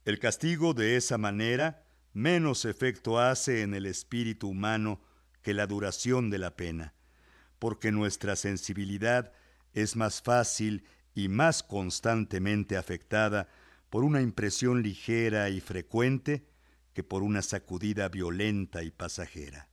El 0.09 0.17
castigo 0.17 0.73
de 0.73 0.95
esa 0.95 1.19
manera 1.19 1.85
menos 2.13 2.65
efecto 2.65 3.19
hace 3.19 3.61
en 3.61 3.75
el 3.75 3.85
espíritu 3.85 4.47
humano 4.47 4.99
que 5.43 5.53
la 5.53 5.67
duración 5.67 6.31
de 6.31 6.39
la 6.39 6.55
pena, 6.55 6.95
porque 7.59 7.91
nuestra 7.91 8.35
sensibilidad 8.35 9.31
es 9.71 9.95
más 9.95 10.23
fácil 10.23 10.83
y 11.13 11.27
más 11.27 11.61
constantemente 11.61 12.75
afectada 12.75 13.49
por 13.91 14.03
una 14.03 14.23
impresión 14.23 14.81
ligera 14.81 15.47
y 15.51 15.61
frecuente 15.61 16.49
que 16.93 17.03
por 17.03 17.21
una 17.21 17.43
sacudida 17.43 18.09
violenta 18.09 18.81
y 18.81 18.89
pasajera. 18.89 19.69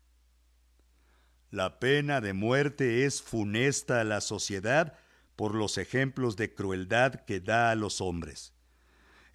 La 1.51 1.81
pena 1.81 2.21
de 2.21 2.35
muerte 2.35 3.07
es 3.07 3.23
funesta 3.23 4.03
a 4.03 4.05
la 4.05 4.21
sociedad 4.21 4.99
por 5.35 5.55
los 5.55 5.79
ejemplos 5.79 6.37
de 6.37 6.53
crueldad 6.53 7.25
que 7.25 7.41
da 7.41 7.71
a 7.71 7.75
los 7.75 8.03
hombres. 8.03 8.53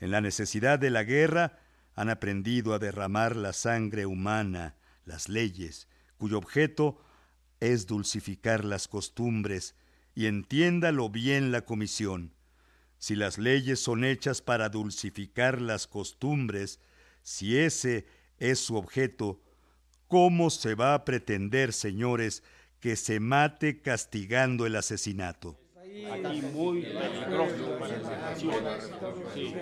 En 0.02 0.10
la 0.10 0.20
necesidad 0.20 0.80
de 0.80 0.90
la 0.90 1.04
guerra 1.04 1.60
han 1.94 2.10
aprendido 2.10 2.74
a 2.74 2.80
derramar 2.80 3.36
la 3.36 3.54
sangre 3.54 4.08
humana, 4.08 4.76
las 5.06 5.30
leyes, 5.30 5.88
cuyo 6.18 6.40
objeto 6.40 7.00
es 7.60 7.86
dulcificar 7.86 8.66
las 8.66 8.88
costumbres, 8.88 9.76
y 10.16 10.26
entiéndalo 10.26 11.10
bien 11.10 11.52
la 11.52 11.62
comisión. 11.62 12.34
Si 12.98 13.16
las 13.16 13.38
leyes 13.38 13.80
son 13.80 14.04
hechas 14.04 14.42
para 14.42 14.70
dulcificar 14.70 15.62
las 15.62 15.86
costumbres, 15.86 16.80
si 17.22 17.58
ese 17.58 18.08
es 18.40 18.60
su 18.60 18.76
objeto, 18.76 19.40
¿cómo 20.08 20.50
se 20.50 20.74
va 20.74 20.96
a 20.96 21.06
pretender, 21.06 21.74
señores, 21.74 22.44
que 22.80 22.96
se 22.96 23.20
mate 23.20 23.82
castigando 23.82 24.66
el 24.66 24.76
asesinato? 24.76 25.61
Aquí 26.12 26.42
muy 26.42 26.84
peligroso 26.84 27.78
para 27.78 27.98
la 27.98 28.36
Sí. 29.34 29.54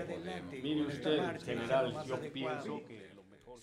Mire 0.61 0.81
usted, 0.85 1.41
general, 1.41 2.05
yo 2.05 2.19
pienso 2.31 2.81
que 2.87 3.11
lo 3.15 3.23
mejor 3.23 3.59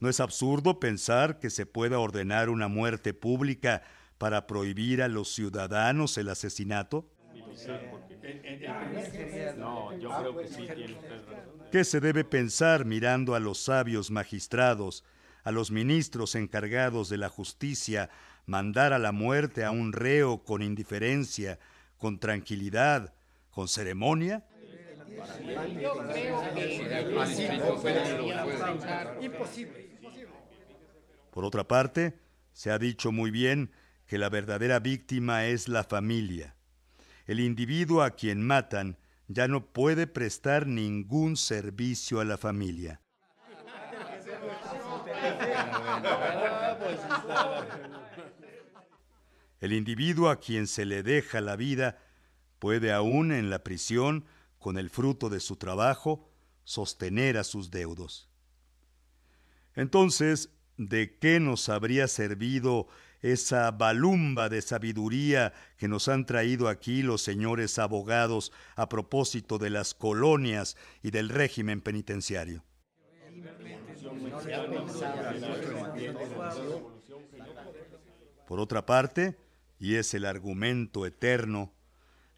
¿No 0.00 0.08
es 0.08 0.18
absurdo 0.18 0.80
pensar 0.80 1.38
que 1.38 1.48
se 1.48 1.64
pueda 1.64 2.00
ordenar 2.00 2.48
una 2.48 2.66
muerte 2.66 3.14
pública 3.14 3.82
para 4.18 4.46
prohibir 4.48 5.00
a 5.00 5.08
los 5.08 5.32
ciudadanos 5.32 6.18
el 6.18 6.28
asesinato? 6.28 7.08
No, 9.56 9.96
yo 9.96 10.10
creo 10.10 10.36
que 10.38 10.48
sí 10.48 10.66
tiene. 10.74 10.96
¿Qué 11.70 11.84
se 11.84 12.00
debe 12.00 12.24
pensar 12.24 12.84
mirando 12.84 13.36
a 13.36 13.40
los 13.40 13.58
sabios 13.58 14.10
magistrados, 14.10 15.04
a 15.44 15.52
los 15.52 15.70
ministros 15.70 16.34
encargados 16.34 17.08
de 17.08 17.18
la 17.18 17.28
justicia, 17.28 18.10
mandar 18.44 18.92
a 18.92 18.98
la 18.98 19.12
muerte 19.12 19.64
a 19.64 19.70
un 19.70 19.92
reo 19.92 20.42
con 20.42 20.62
indiferencia, 20.62 21.58
con 21.98 22.18
tranquilidad, 22.18 23.14
con 23.50 23.68
ceremonia? 23.68 24.44
Por 31.30 31.44
otra 31.44 31.68
parte, 31.68 32.18
se 32.52 32.70
ha 32.70 32.78
dicho 32.78 33.12
muy 33.12 33.30
bien 33.30 33.70
que 34.06 34.18
la 34.18 34.28
verdadera 34.28 34.78
víctima 34.78 35.46
es 35.46 35.68
la 35.68 35.84
familia. 35.84 36.54
El 37.26 37.40
individuo 37.40 38.02
a 38.02 38.10
quien 38.10 38.42
matan 38.42 38.98
ya 39.28 39.48
no 39.48 39.66
puede 39.66 40.06
prestar 40.06 40.66
ningún 40.66 41.36
servicio 41.36 42.20
a 42.20 42.24
la 42.24 42.38
familia. 42.38 43.00
El 49.60 49.72
individuo 49.72 50.28
a 50.28 50.40
quien 50.40 50.66
se 50.66 50.84
le 50.84 51.02
deja 51.02 51.40
la 51.40 51.56
vida 51.56 51.98
puede 52.58 52.92
aún 52.92 53.32
en 53.32 53.50
la 53.50 53.62
prisión, 53.62 54.24
con 54.58 54.78
el 54.78 54.90
fruto 54.90 55.28
de 55.28 55.40
su 55.40 55.56
trabajo, 55.56 56.30
sostener 56.64 57.36
a 57.36 57.44
sus 57.44 57.70
deudos. 57.70 58.28
Entonces, 59.74 60.50
¿de 60.76 61.18
qué 61.18 61.38
nos 61.40 61.68
habría 61.68 62.08
servido 62.08 62.88
esa 63.22 63.70
balumba 63.70 64.48
de 64.48 64.62
sabiduría 64.62 65.52
que 65.76 65.88
nos 65.88 66.08
han 66.08 66.26
traído 66.26 66.68
aquí 66.68 67.02
los 67.02 67.22
señores 67.22 67.78
abogados 67.78 68.52
a 68.76 68.88
propósito 68.88 69.58
de 69.58 69.70
las 69.70 69.94
colonias 69.94 70.76
y 71.02 71.10
del 71.10 71.28
régimen 71.28 71.80
penitenciario. 71.80 72.64
Por 78.46 78.60
otra 78.60 78.86
parte, 78.86 79.36
y 79.78 79.96
es 79.96 80.14
el 80.14 80.24
argumento 80.24 81.06
eterno, 81.06 81.74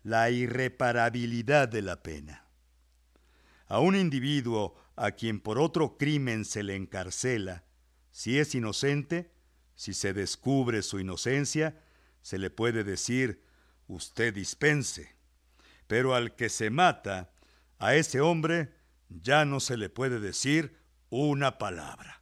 la 0.03 0.31
irreparabilidad 0.31 1.69
de 1.69 1.83
la 1.83 2.03
pena. 2.03 2.47
A 3.67 3.81
un 3.81 3.97
individuo 3.97 4.77
a 4.97 5.13
quien 5.13 5.41
por 5.41 5.59
otro 5.59 5.97
crimen 5.97 6.45
se 6.45 6.63
le 6.63 6.75
encarcela, 6.75 7.65
si 8.11 8.39
es 8.39 8.55
inocente, 8.55 9.31
si 9.75 9.95
se 9.95 10.13
descubre 10.13 10.83
su 10.83 10.99
inocencia, 10.99 11.81
se 12.23 12.39
le 12.39 12.51
puede 12.51 12.83
decir, 12.83 13.45
usted 13.87 14.35
dispense. 14.35 15.15
Pero 15.87 16.15
al 16.15 16.35
que 16.35 16.49
se 16.49 16.71
mata, 16.71 17.31
a 17.79 17.95
ese 17.95 18.21
hombre 18.21 18.75
ya 19.09 19.45
no 19.45 19.61
se 19.61 19.77
le 19.77 19.89
puede 19.89 20.19
decir 20.19 20.77
una 21.11 21.59
palabra. 21.59 22.21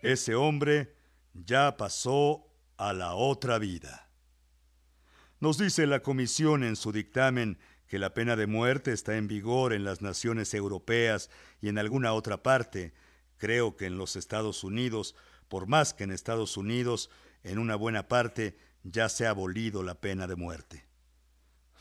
Ese 0.00 0.34
hombre 0.34 0.94
ya 1.34 1.76
pasó 1.76 2.46
a 2.76 2.92
la 2.92 3.14
otra 3.14 3.58
vida. 3.58 4.08
Nos 5.40 5.58
dice 5.58 5.86
la 5.86 6.00
Comisión 6.00 6.64
en 6.64 6.76
su 6.76 6.92
dictamen 6.92 7.58
que 7.86 7.98
la 7.98 8.12
pena 8.12 8.36
de 8.36 8.46
muerte 8.46 8.92
está 8.92 9.16
en 9.16 9.28
vigor 9.28 9.72
en 9.72 9.84
las 9.84 10.02
naciones 10.02 10.52
europeas 10.54 11.30
y 11.60 11.68
en 11.68 11.78
alguna 11.78 12.12
otra 12.12 12.42
parte, 12.42 12.92
Creo 13.38 13.76
que 13.76 13.86
en 13.86 13.96
los 13.96 14.16
Estados 14.16 14.64
Unidos, 14.64 15.14
por 15.48 15.68
más 15.68 15.94
que 15.94 16.04
en 16.04 16.10
Estados 16.10 16.56
Unidos, 16.56 17.08
en 17.44 17.58
una 17.58 17.76
buena 17.76 18.08
parte 18.08 18.58
ya 18.82 19.08
se 19.08 19.26
ha 19.26 19.30
abolido 19.30 19.82
la 19.82 19.94
pena 19.94 20.26
de 20.26 20.36
muerte. 20.36 20.86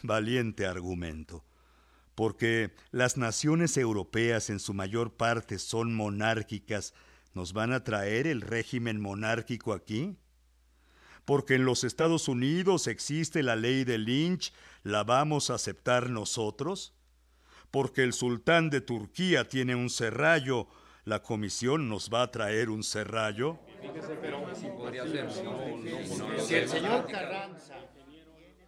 Valiente 0.04 0.68
argumento, 0.68 1.44
porque 2.14 2.76
las 2.92 3.18
naciones 3.18 3.76
europeas 3.76 4.52
en 4.52 4.60
su 4.60 4.76
mayor 4.76 5.18
parte 5.18 5.58
son 5.58 5.96
monárquicas, 5.96 6.94
¿nos 7.38 7.54
van 7.54 7.72
a 7.72 7.84
traer 7.84 8.26
el 8.26 8.42
régimen 8.42 9.00
monárquico 9.00 9.74
aquí? 9.74 10.18
Porque 11.24 11.54
en 11.54 11.66
los 11.66 11.84
Estados 11.84 12.28
Unidos 12.28 12.88
existe 12.88 13.44
la 13.44 13.56
ley 13.56 13.84
de 13.84 14.00
Lynch, 14.00 14.52
¿la 14.82 15.04
vamos 15.04 15.52
a 15.52 15.54
aceptar 15.54 16.10
nosotros? 16.10 16.96
Porque 17.70 18.02
el 18.02 18.14
sultán 18.14 18.72
de 18.72 18.82
Turquía 18.82 19.48
tiene 19.48 19.76
un 19.76 19.92
serrallo, 19.92 20.68
¿la 21.06 21.22
comisión 21.22 21.88
nos 21.88 22.10
va 22.12 22.24
a 22.24 22.32
traer 22.32 22.72
un 22.72 22.84
serrallo? 22.84 23.60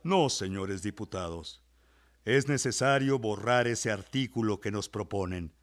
No, 0.04 0.30
señores 0.30 0.84
diputados. 0.84 1.64
Es 2.24 2.48
necesario 2.48 3.18
borrar 3.18 3.66
ese 3.66 3.90
artículo 3.90 4.60
que 4.60 4.70
nos 4.70 4.90
proponen. 4.90 5.56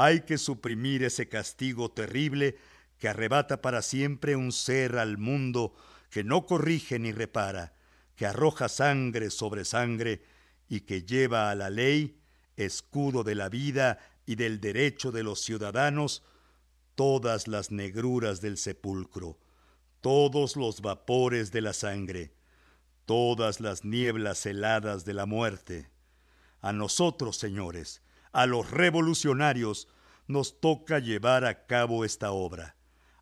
Hay 0.00 0.20
que 0.20 0.38
suprimir 0.38 1.02
ese 1.02 1.28
castigo 1.28 1.90
terrible 1.90 2.56
que 3.00 3.08
arrebata 3.08 3.60
para 3.60 3.82
siempre 3.82 4.36
un 4.36 4.52
ser 4.52 4.96
al 4.96 5.18
mundo 5.18 5.74
que 6.08 6.22
no 6.22 6.46
corrige 6.46 7.00
ni 7.00 7.10
repara, 7.10 7.72
que 8.14 8.24
arroja 8.24 8.68
sangre 8.68 9.28
sobre 9.30 9.64
sangre 9.64 10.22
y 10.68 10.82
que 10.82 11.02
lleva 11.02 11.50
a 11.50 11.56
la 11.56 11.68
ley, 11.68 12.16
escudo 12.56 13.24
de 13.24 13.34
la 13.34 13.48
vida 13.48 13.98
y 14.24 14.36
del 14.36 14.60
derecho 14.60 15.10
de 15.10 15.24
los 15.24 15.40
ciudadanos, 15.40 16.22
todas 16.94 17.48
las 17.48 17.72
negruras 17.72 18.40
del 18.40 18.56
sepulcro, 18.56 19.36
todos 20.00 20.54
los 20.54 20.80
vapores 20.80 21.50
de 21.50 21.60
la 21.60 21.72
sangre, 21.72 22.30
todas 23.04 23.58
las 23.58 23.84
nieblas 23.84 24.46
heladas 24.46 25.04
de 25.04 25.14
la 25.14 25.26
muerte. 25.26 25.90
A 26.60 26.72
nosotros, 26.72 27.36
señores, 27.36 28.00
a 28.32 28.46
los 28.46 28.70
revolucionarios, 28.70 29.88
nos 30.26 30.60
toca 30.60 30.98
llevar 30.98 31.44
a 31.44 31.66
cabo 31.66 32.04
esta 32.04 32.30
obra, 32.32 32.76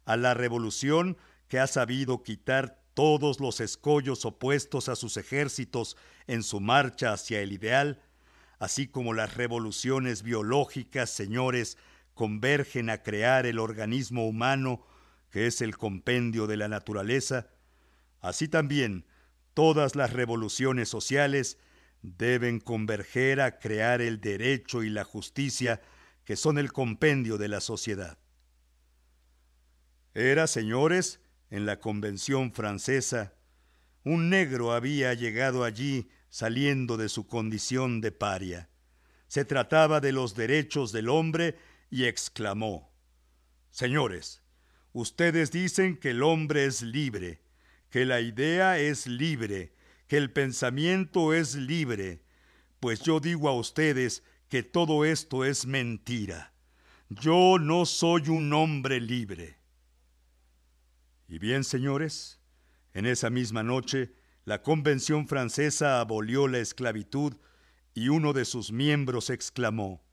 a 0.05 0.16
la 0.16 0.35
revolución 0.35 1.16
que 1.49 1.61
ha 1.61 1.66
sabido 1.66 2.23
quitar 2.23 2.83
todos 2.95 3.40
los 3.40 3.61
escollos 3.61 4.25
opuestos 4.25 4.88
a 4.88 4.97
sus 4.97 5.16
ejércitos 5.16 5.97
en 6.27 6.42
su 6.42 6.61
marcha 6.61 7.12
hacia 7.12 7.40
el 7.40 7.53
ideal, 7.53 8.03
así 8.59 8.88
como 8.88 9.12
las 9.12 9.37
revoluciones 9.37 10.23
biológicas, 10.23 11.11
señores, 11.11 11.77
convergen 12.14 12.88
a 12.88 13.03
crear 13.03 13.47
el 13.47 13.59
organismo 13.59 14.27
humano, 14.27 14.85
que 15.31 15.47
es 15.47 15.61
el 15.61 15.77
compendio 15.77 16.47
de 16.47 16.57
la 16.57 16.69
naturaleza, 16.69 17.49
así 18.21 18.49
también 18.49 19.05
todas 19.53 19.95
las 19.95 20.12
revoluciones 20.12 20.88
sociales 20.88 21.59
deben 22.03 22.61
converger 22.61 23.41
a 23.41 23.59
crear 23.59 24.01
el 24.01 24.21
derecho 24.21 24.83
y 24.83 24.91
la 24.91 25.05
justicia, 25.05 25.81
que 26.25 26.37
son 26.37 26.59
el 26.59 26.73
compendio 26.73 27.39
de 27.39 27.49
la 27.49 27.61
sociedad. 27.61 28.19
Era, 30.15 30.47
señores, 30.47 31.21
en 31.51 31.67
la 31.67 31.79
Convención 31.79 32.53
francesa, 32.53 33.35
un 34.03 34.31
negro 34.31 34.73
había 34.73 35.15
llegado 35.15 35.65
allí 35.65 36.09
saliendo 36.31 36.97
de 36.97 37.09
su 37.09 37.27
condición 37.27 38.01
de 38.01 38.13
paria. 38.13 38.71
Se 39.29 39.45
trataba 39.45 40.01
de 40.01 40.13
los 40.13 40.35
derechos 40.35 40.93
del 40.93 41.09
hombre 41.09 41.57
y 41.91 42.05
exclamó, 42.05 42.93
Señores, 43.71 44.43
ustedes 44.93 45.51
dicen 45.51 45.97
que 45.97 46.11
el 46.11 46.23
hombre 46.23 46.65
es 46.65 46.83
libre, 46.83 47.43
que 47.91 48.07
la 48.07 48.21
idea 48.21 48.79
es 48.79 49.07
libre, 49.07 49.75
que 50.07 50.16
el 50.16 50.33
pensamiento 50.33 51.33
es 51.35 51.55
libre, 51.55 52.23
pues 52.81 53.01
yo 53.01 53.21
digo 53.21 53.49
a 53.49 53.55
ustedes 53.55 54.23
que 54.49 54.62
todo 54.62 55.05
esto 55.05 55.45
es 55.45 55.66
mentira. 55.66 56.53
Yo 57.09 57.59
no 57.59 57.87
soy 57.87 58.29
un 58.29 58.53
hombre 58.53 59.01
libre. 59.01 59.59
Y 61.29 61.38
bien, 61.38 61.64
señores, 61.64 62.40
en 62.95 63.07
esa 63.07 63.31
misma 63.31 63.62
noche, 63.62 64.14
la 64.45 64.62
Convención 64.62 65.27
francesa 65.27 66.01
abolió 66.01 66.47
la 66.47 66.59
esclavitud 66.59 67.35
y 67.95 68.09
uno 68.09 68.33
de 68.33 68.45
sus 68.45 68.71
miembros 68.71 69.31
exclamó, 69.31 70.05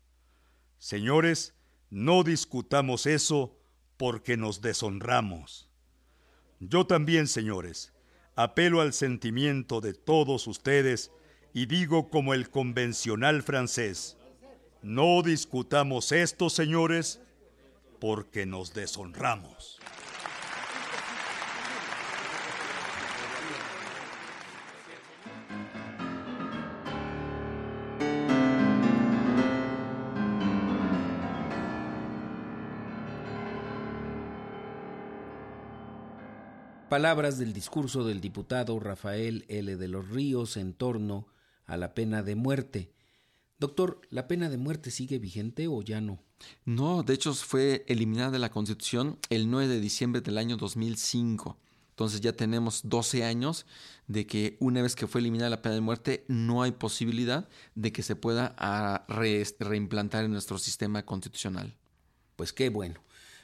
Señores, 0.80 1.54
no 1.90 2.24
discutamos 2.24 3.06
eso 3.06 3.60
porque 3.98 4.38
nos 4.38 4.62
deshonramos. 4.62 5.70
Yo 6.60 6.88
también, 6.88 7.28
señores, 7.28 7.93
apelo 8.36 8.82
al 8.82 8.94
sentimiento 8.94 9.82
de 9.82 9.94
todos 9.94 10.48
ustedes 10.48 11.12
y 11.54 11.68
digo 11.68 12.10
como 12.10 12.34
el 12.34 12.50
convencional 12.50 13.44
francés, 13.44 14.18
no 14.82 15.22
discutamos 15.22 16.12
esto, 16.12 16.50
señores, 16.50 17.22
porque 18.00 18.46
nos 18.46 18.74
deshonramos. 18.74 19.80
Palabras 36.94 37.40
del 37.40 37.54
discurso 37.54 38.06
del 38.06 38.22
diputado 38.22 38.80
Rafael 38.80 39.46
L. 39.48 39.78
de 39.78 39.88
los 39.88 40.10
Ríos 40.10 40.58
en 40.58 40.76
torno 40.76 41.26
a 41.66 41.76
la 41.76 41.96
pena 41.96 42.22
de 42.22 42.36
muerte. 42.36 42.92
Doctor, 43.58 44.00
¿la 44.12 44.28
pena 44.28 44.48
de 44.48 44.58
muerte 44.58 44.92
sigue 44.92 45.18
vigente 45.18 45.68
o 45.68 45.82
ya 45.82 46.02
no? 46.02 46.20
No, 46.66 47.02
de 47.02 47.16
hecho 47.16 47.34
fue 47.34 47.84
eliminada 47.88 48.30
de 48.30 48.38
la 48.38 48.52
Constitución 48.52 49.18
el 49.32 49.50
9 49.50 49.70
de 49.70 49.80
diciembre 49.80 50.22
del 50.22 50.38
año 50.38 50.56
2005. 50.56 51.58
Entonces 51.90 52.22
ya 52.22 52.34
tenemos 52.34 52.82
12 52.84 53.24
años 53.24 53.66
de 54.06 54.28
que 54.28 54.58
una 54.60 54.84
vez 54.84 54.96
que 54.96 55.08
fue 55.08 55.22
eliminada 55.22 55.50
la 55.50 55.64
pena 55.64 55.74
de 55.74 55.82
muerte 55.82 56.26
no 56.28 56.62
hay 56.62 56.74
posibilidad 56.74 57.50
de 57.74 57.92
que 57.92 58.04
se 58.04 58.16
pueda 58.16 58.54
ah, 58.60 59.04
reimplantar 59.58 60.26
en 60.26 60.32
nuestro 60.32 60.60
sistema 60.60 61.04
constitucional. 61.08 61.76
Pues 62.36 62.54
qué 62.54 62.70
bueno. 62.70 63.02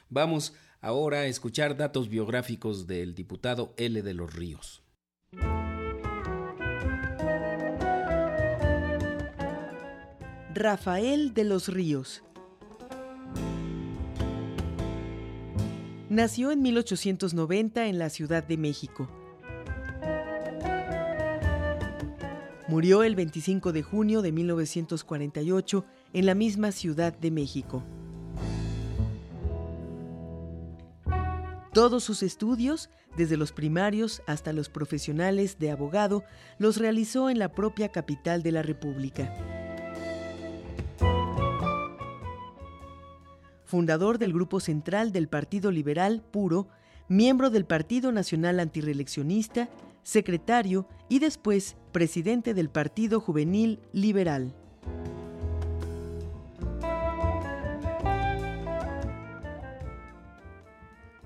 Vamos 0.08 0.52
Ahora 0.82 1.26
escuchar 1.26 1.76
datos 1.76 2.08
biográficos 2.08 2.86
del 2.86 3.14
diputado 3.14 3.74
L. 3.76 4.00
de 4.00 4.14
los 4.14 4.34
Ríos. 4.34 4.82
Rafael 10.54 11.34
de 11.34 11.44
los 11.44 11.68
Ríos. 11.68 12.22
Nació 16.08 16.50
en 16.50 16.62
1890 16.62 17.86
en 17.86 17.98
la 17.98 18.08
Ciudad 18.08 18.42
de 18.42 18.56
México. 18.56 19.06
Murió 22.68 23.02
el 23.02 23.16
25 23.16 23.72
de 23.72 23.82
junio 23.82 24.22
de 24.22 24.32
1948 24.32 25.84
en 26.14 26.24
la 26.24 26.34
misma 26.34 26.72
Ciudad 26.72 27.12
de 27.12 27.30
México. 27.30 27.84
Todos 31.72 32.02
sus 32.02 32.24
estudios, 32.24 32.90
desde 33.16 33.36
los 33.36 33.52
primarios 33.52 34.22
hasta 34.26 34.52
los 34.52 34.68
profesionales 34.68 35.58
de 35.60 35.70
abogado, 35.70 36.24
los 36.58 36.78
realizó 36.78 37.30
en 37.30 37.38
la 37.38 37.52
propia 37.52 37.90
capital 37.90 38.42
de 38.42 38.52
la 38.52 38.62
República. 38.62 39.32
Fundador 43.64 44.18
del 44.18 44.32
Grupo 44.32 44.58
Central 44.58 45.12
del 45.12 45.28
Partido 45.28 45.70
Liberal 45.70 46.24
Puro, 46.28 46.66
miembro 47.06 47.50
del 47.50 47.64
Partido 47.64 48.10
Nacional 48.10 48.58
Antireeleccionista, 48.58 49.68
secretario 50.02 50.88
y 51.08 51.20
después 51.20 51.76
presidente 51.92 52.52
del 52.52 52.68
Partido 52.68 53.20
Juvenil 53.20 53.78
Liberal. 53.92 54.52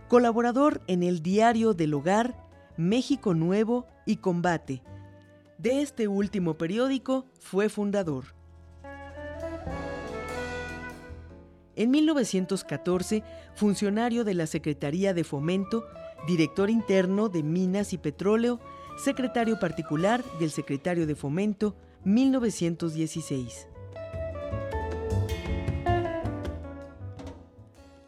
Colaborador 0.09 0.83
en 0.87 1.03
el 1.03 1.23
Diario 1.23 1.73
del 1.73 1.95
Hogar, 1.95 2.37
México 2.77 3.35
Nuevo 3.35 3.87
y 4.05 4.17
Combate. 4.17 4.83
De 5.57 5.81
este 5.81 6.09
último 6.09 6.59
periódico 6.59 7.25
fue 7.41 7.71
fundador. 7.71 8.27
En 11.75 11.91
1914, 11.91 13.25
funcionario 13.55 14.25
de 14.25 14.35
la 14.35 14.47
Secretaría 14.47 15.15
de 15.15 15.25
Fomento, 15.25 15.87
director 16.27 16.69
interno 16.69 17.31
de 17.31 17.43
Minas 17.43 17.93
y 17.95 17.99
Petróleo, 17.99 18.61
secretario 18.99 19.59
particular 19.59 20.23
del 20.39 20.51
Secretario 20.51 21.07
de 21.07 21.17
Fomento, 21.17 21.75
1916. 22.05 23.69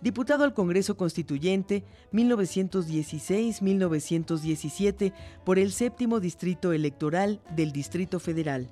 Diputado 0.06 0.44
al 0.44 0.54
Congreso 0.54 0.96
Constituyente 0.96 1.82
1916-1917 2.12 5.12
por 5.44 5.58
el 5.58 5.72
séptimo 5.72 6.20
distrito 6.20 6.72
electoral 6.72 7.40
del 7.56 7.72
Distrito 7.72 8.20
Federal. 8.20 8.68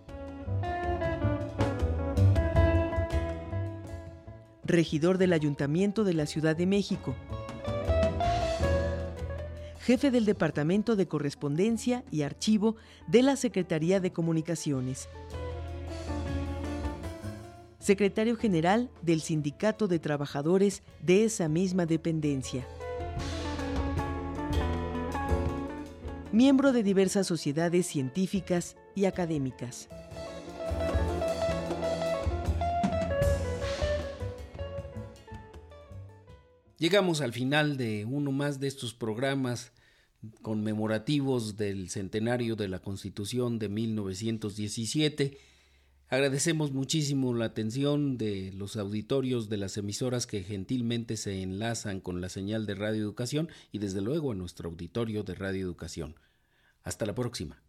Regidor 4.62 5.18
del 5.18 5.32
Ayuntamiento 5.32 6.04
de 6.04 6.14
la 6.14 6.26
Ciudad 6.26 6.54
de 6.54 6.66
México. 6.66 7.16
Jefe 9.80 10.12
del 10.12 10.26
Departamento 10.26 10.94
de 10.94 11.08
Correspondencia 11.08 12.04
y 12.12 12.22
Archivo 12.22 12.76
de 13.08 13.22
la 13.22 13.34
Secretaría 13.34 13.98
de 13.98 14.12
Comunicaciones 14.12 15.08
secretario 17.84 18.34
general 18.36 18.88
del 19.02 19.20
Sindicato 19.20 19.88
de 19.88 19.98
Trabajadores 19.98 20.82
de 21.02 21.24
esa 21.24 21.50
misma 21.50 21.84
dependencia. 21.84 22.66
Miembro 26.32 26.72
de 26.72 26.82
diversas 26.82 27.26
sociedades 27.26 27.84
científicas 27.84 28.78
y 28.94 29.04
académicas. 29.04 29.90
Llegamos 36.78 37.20
al 37.20 37.34
final 37.34 37.76
de 37.76 38.06
uno 38.06 38.32
más 38.32 38.60
de 38.60 38.68
estos 38.68 38.94
programas 38.94 39.72
conmemorativos 40.40 41.58
del 41.58 41.90
centenario 41.90 42.56
de 42.56 42.68
la 42.68 42.78
Constitución 42.78 43.58
de 43.58 43.68
1917 43.68 45.53
Agradecemos 46.14 46.70
muchísimo 46.70 47.34
la 47.34 47.46
atención 47.46 48.16
de 48.16 48.52
los 48.54 48.76
auditorios 48.76 49.48
de 49.48 49.56
las 49.56 49.76
emisoras 49.76 50.28
que 50.28 50.44
gentilmente 50.44 51.16
se 51.16 51.42
enlazan 51.42 52.00
con 52.00 52.20
la 52.20 52.28
señal 52.28 52.66
de 52.66 52.76
Radio 52.76 53.02
Educación 53.02 53.48
y 53.72 53.78
desde 53.78 54.00
luego 54.00 54.30
a 54.30 54.36
nuestro 54.36 54.70
auditorio 54.70 55.24
de 55.24 55.34
Radio 55.34 55.62
Educación. 55.62 56.14
Hasta 56.84 57.04
la 57.04 57.16
próxima. 57.16 57.60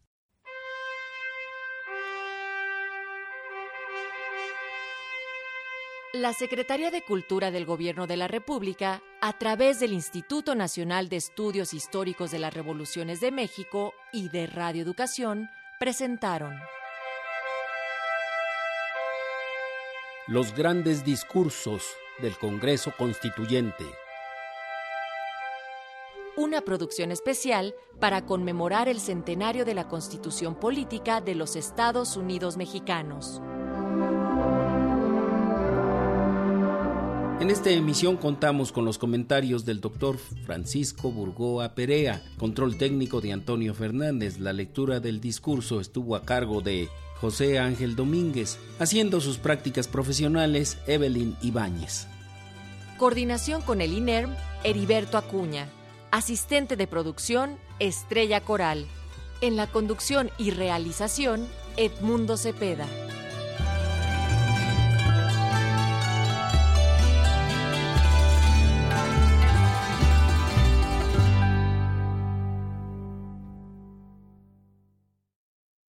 La 6.13 6.33
Secretaría 6.33 6.91
de 6.91 7.01
Cultura 7.01 7.49
del 7.49 7.65
Gobierno 7.65 8.05
de 8.05 8.17
la 8.17 8.27
República, 8.27 9.01
a 9.21 9.39
través 9.39 9.79
del 9.79 9.91
Instituto 9.91 10.53
Nacional 10.53 11.09
de 11.09 11.15
Estudios 11.15 11.73
Históricos 11.73 12.29
de 12.29 12.37
las 12.37 12.53
Revoluciones 12.53 13.21
de 13.21 13.31
México 13.31 13.91
y 14.13 14.29
de 14.29 14.45
Radio 14.45 14.83
Educación, 14.83 15.49
presentaron 15.79 16.53
los 20.27 20.55
grandes 20.55 21.05
discursos 21.05 21.83
del 22.19 22.35
Congreso 22.37 22.91
Constituyente. 22.97 23.85
Una 26.35 26.61
producción 26.61 27.11
especial 27.11 27.75
para 27.99 28.25
conmemorar 28.25 28.89
el 28.89 28.99
centenario 28.99 29.65
de 29.65 29.75
la 29.75 29.87
Constitución 29.87 30.55
Política 30.55 31.21
de 31.21 31.35
los 31.35 31.55
Estados 31.55 32.17
Unidos 32.17 32.57
Mexicanos. 32.57 33.39
En 37.39 37.51
esta 37.51 37.69
emisión 37.69 38.17
contamos 38.17 38.71
con 38.71 38.83
los 38.83 38.97
comentarios 38.97 39.63
del 39.63 39.79
doctor 39.79 40.17
Francisco 40.17 41.11
Burgoa 41.11 41.75
Perea, 41.75 42.23
control 42.39 42.79
técnico 42.79 43.21
de 43.21 43.31
Antonio 43.31 43.75
Fernández. 43.75 44.39
La 44.39 44.53
lectura 44.53 44.99
del 44.99 45.21
discurso 45.21 45.79
estuvo 45.79 46.15
a 46.15 46.23
cargo 46.23 46.61
de 46.61 46.89
José 47.21 47.59
Ángel 47.59 47.95
Domínguez, 47.95 48.59
haciendo 48.79 49.21
sus 49.21 49.37
prácticas 49.37 49.87
profesionales 49.87 50.77
Evelyn 50.87 51.35
Ibáñez. 51.41 52.07
Coordinación 52.97 53.61
con 53.61 53.81
el 53.81 53.93
INERM, 53.93 54.35
Heriberto 54.63 55.17
Acuña. 55.17 55.67
Asistente 56.11 56.75
de 56.75 56.87
producción, 56.87 57.57
Estrella 57.79 58.41
Coral. 58.41 58.85
En 59.41 59.57
la 59.57 59.67
conducción 59.67 60.31
y 60.37 60.51
realización, 60.51 61.47
Edmundo 61.77 62.37
Cepeda. 62.37 62.87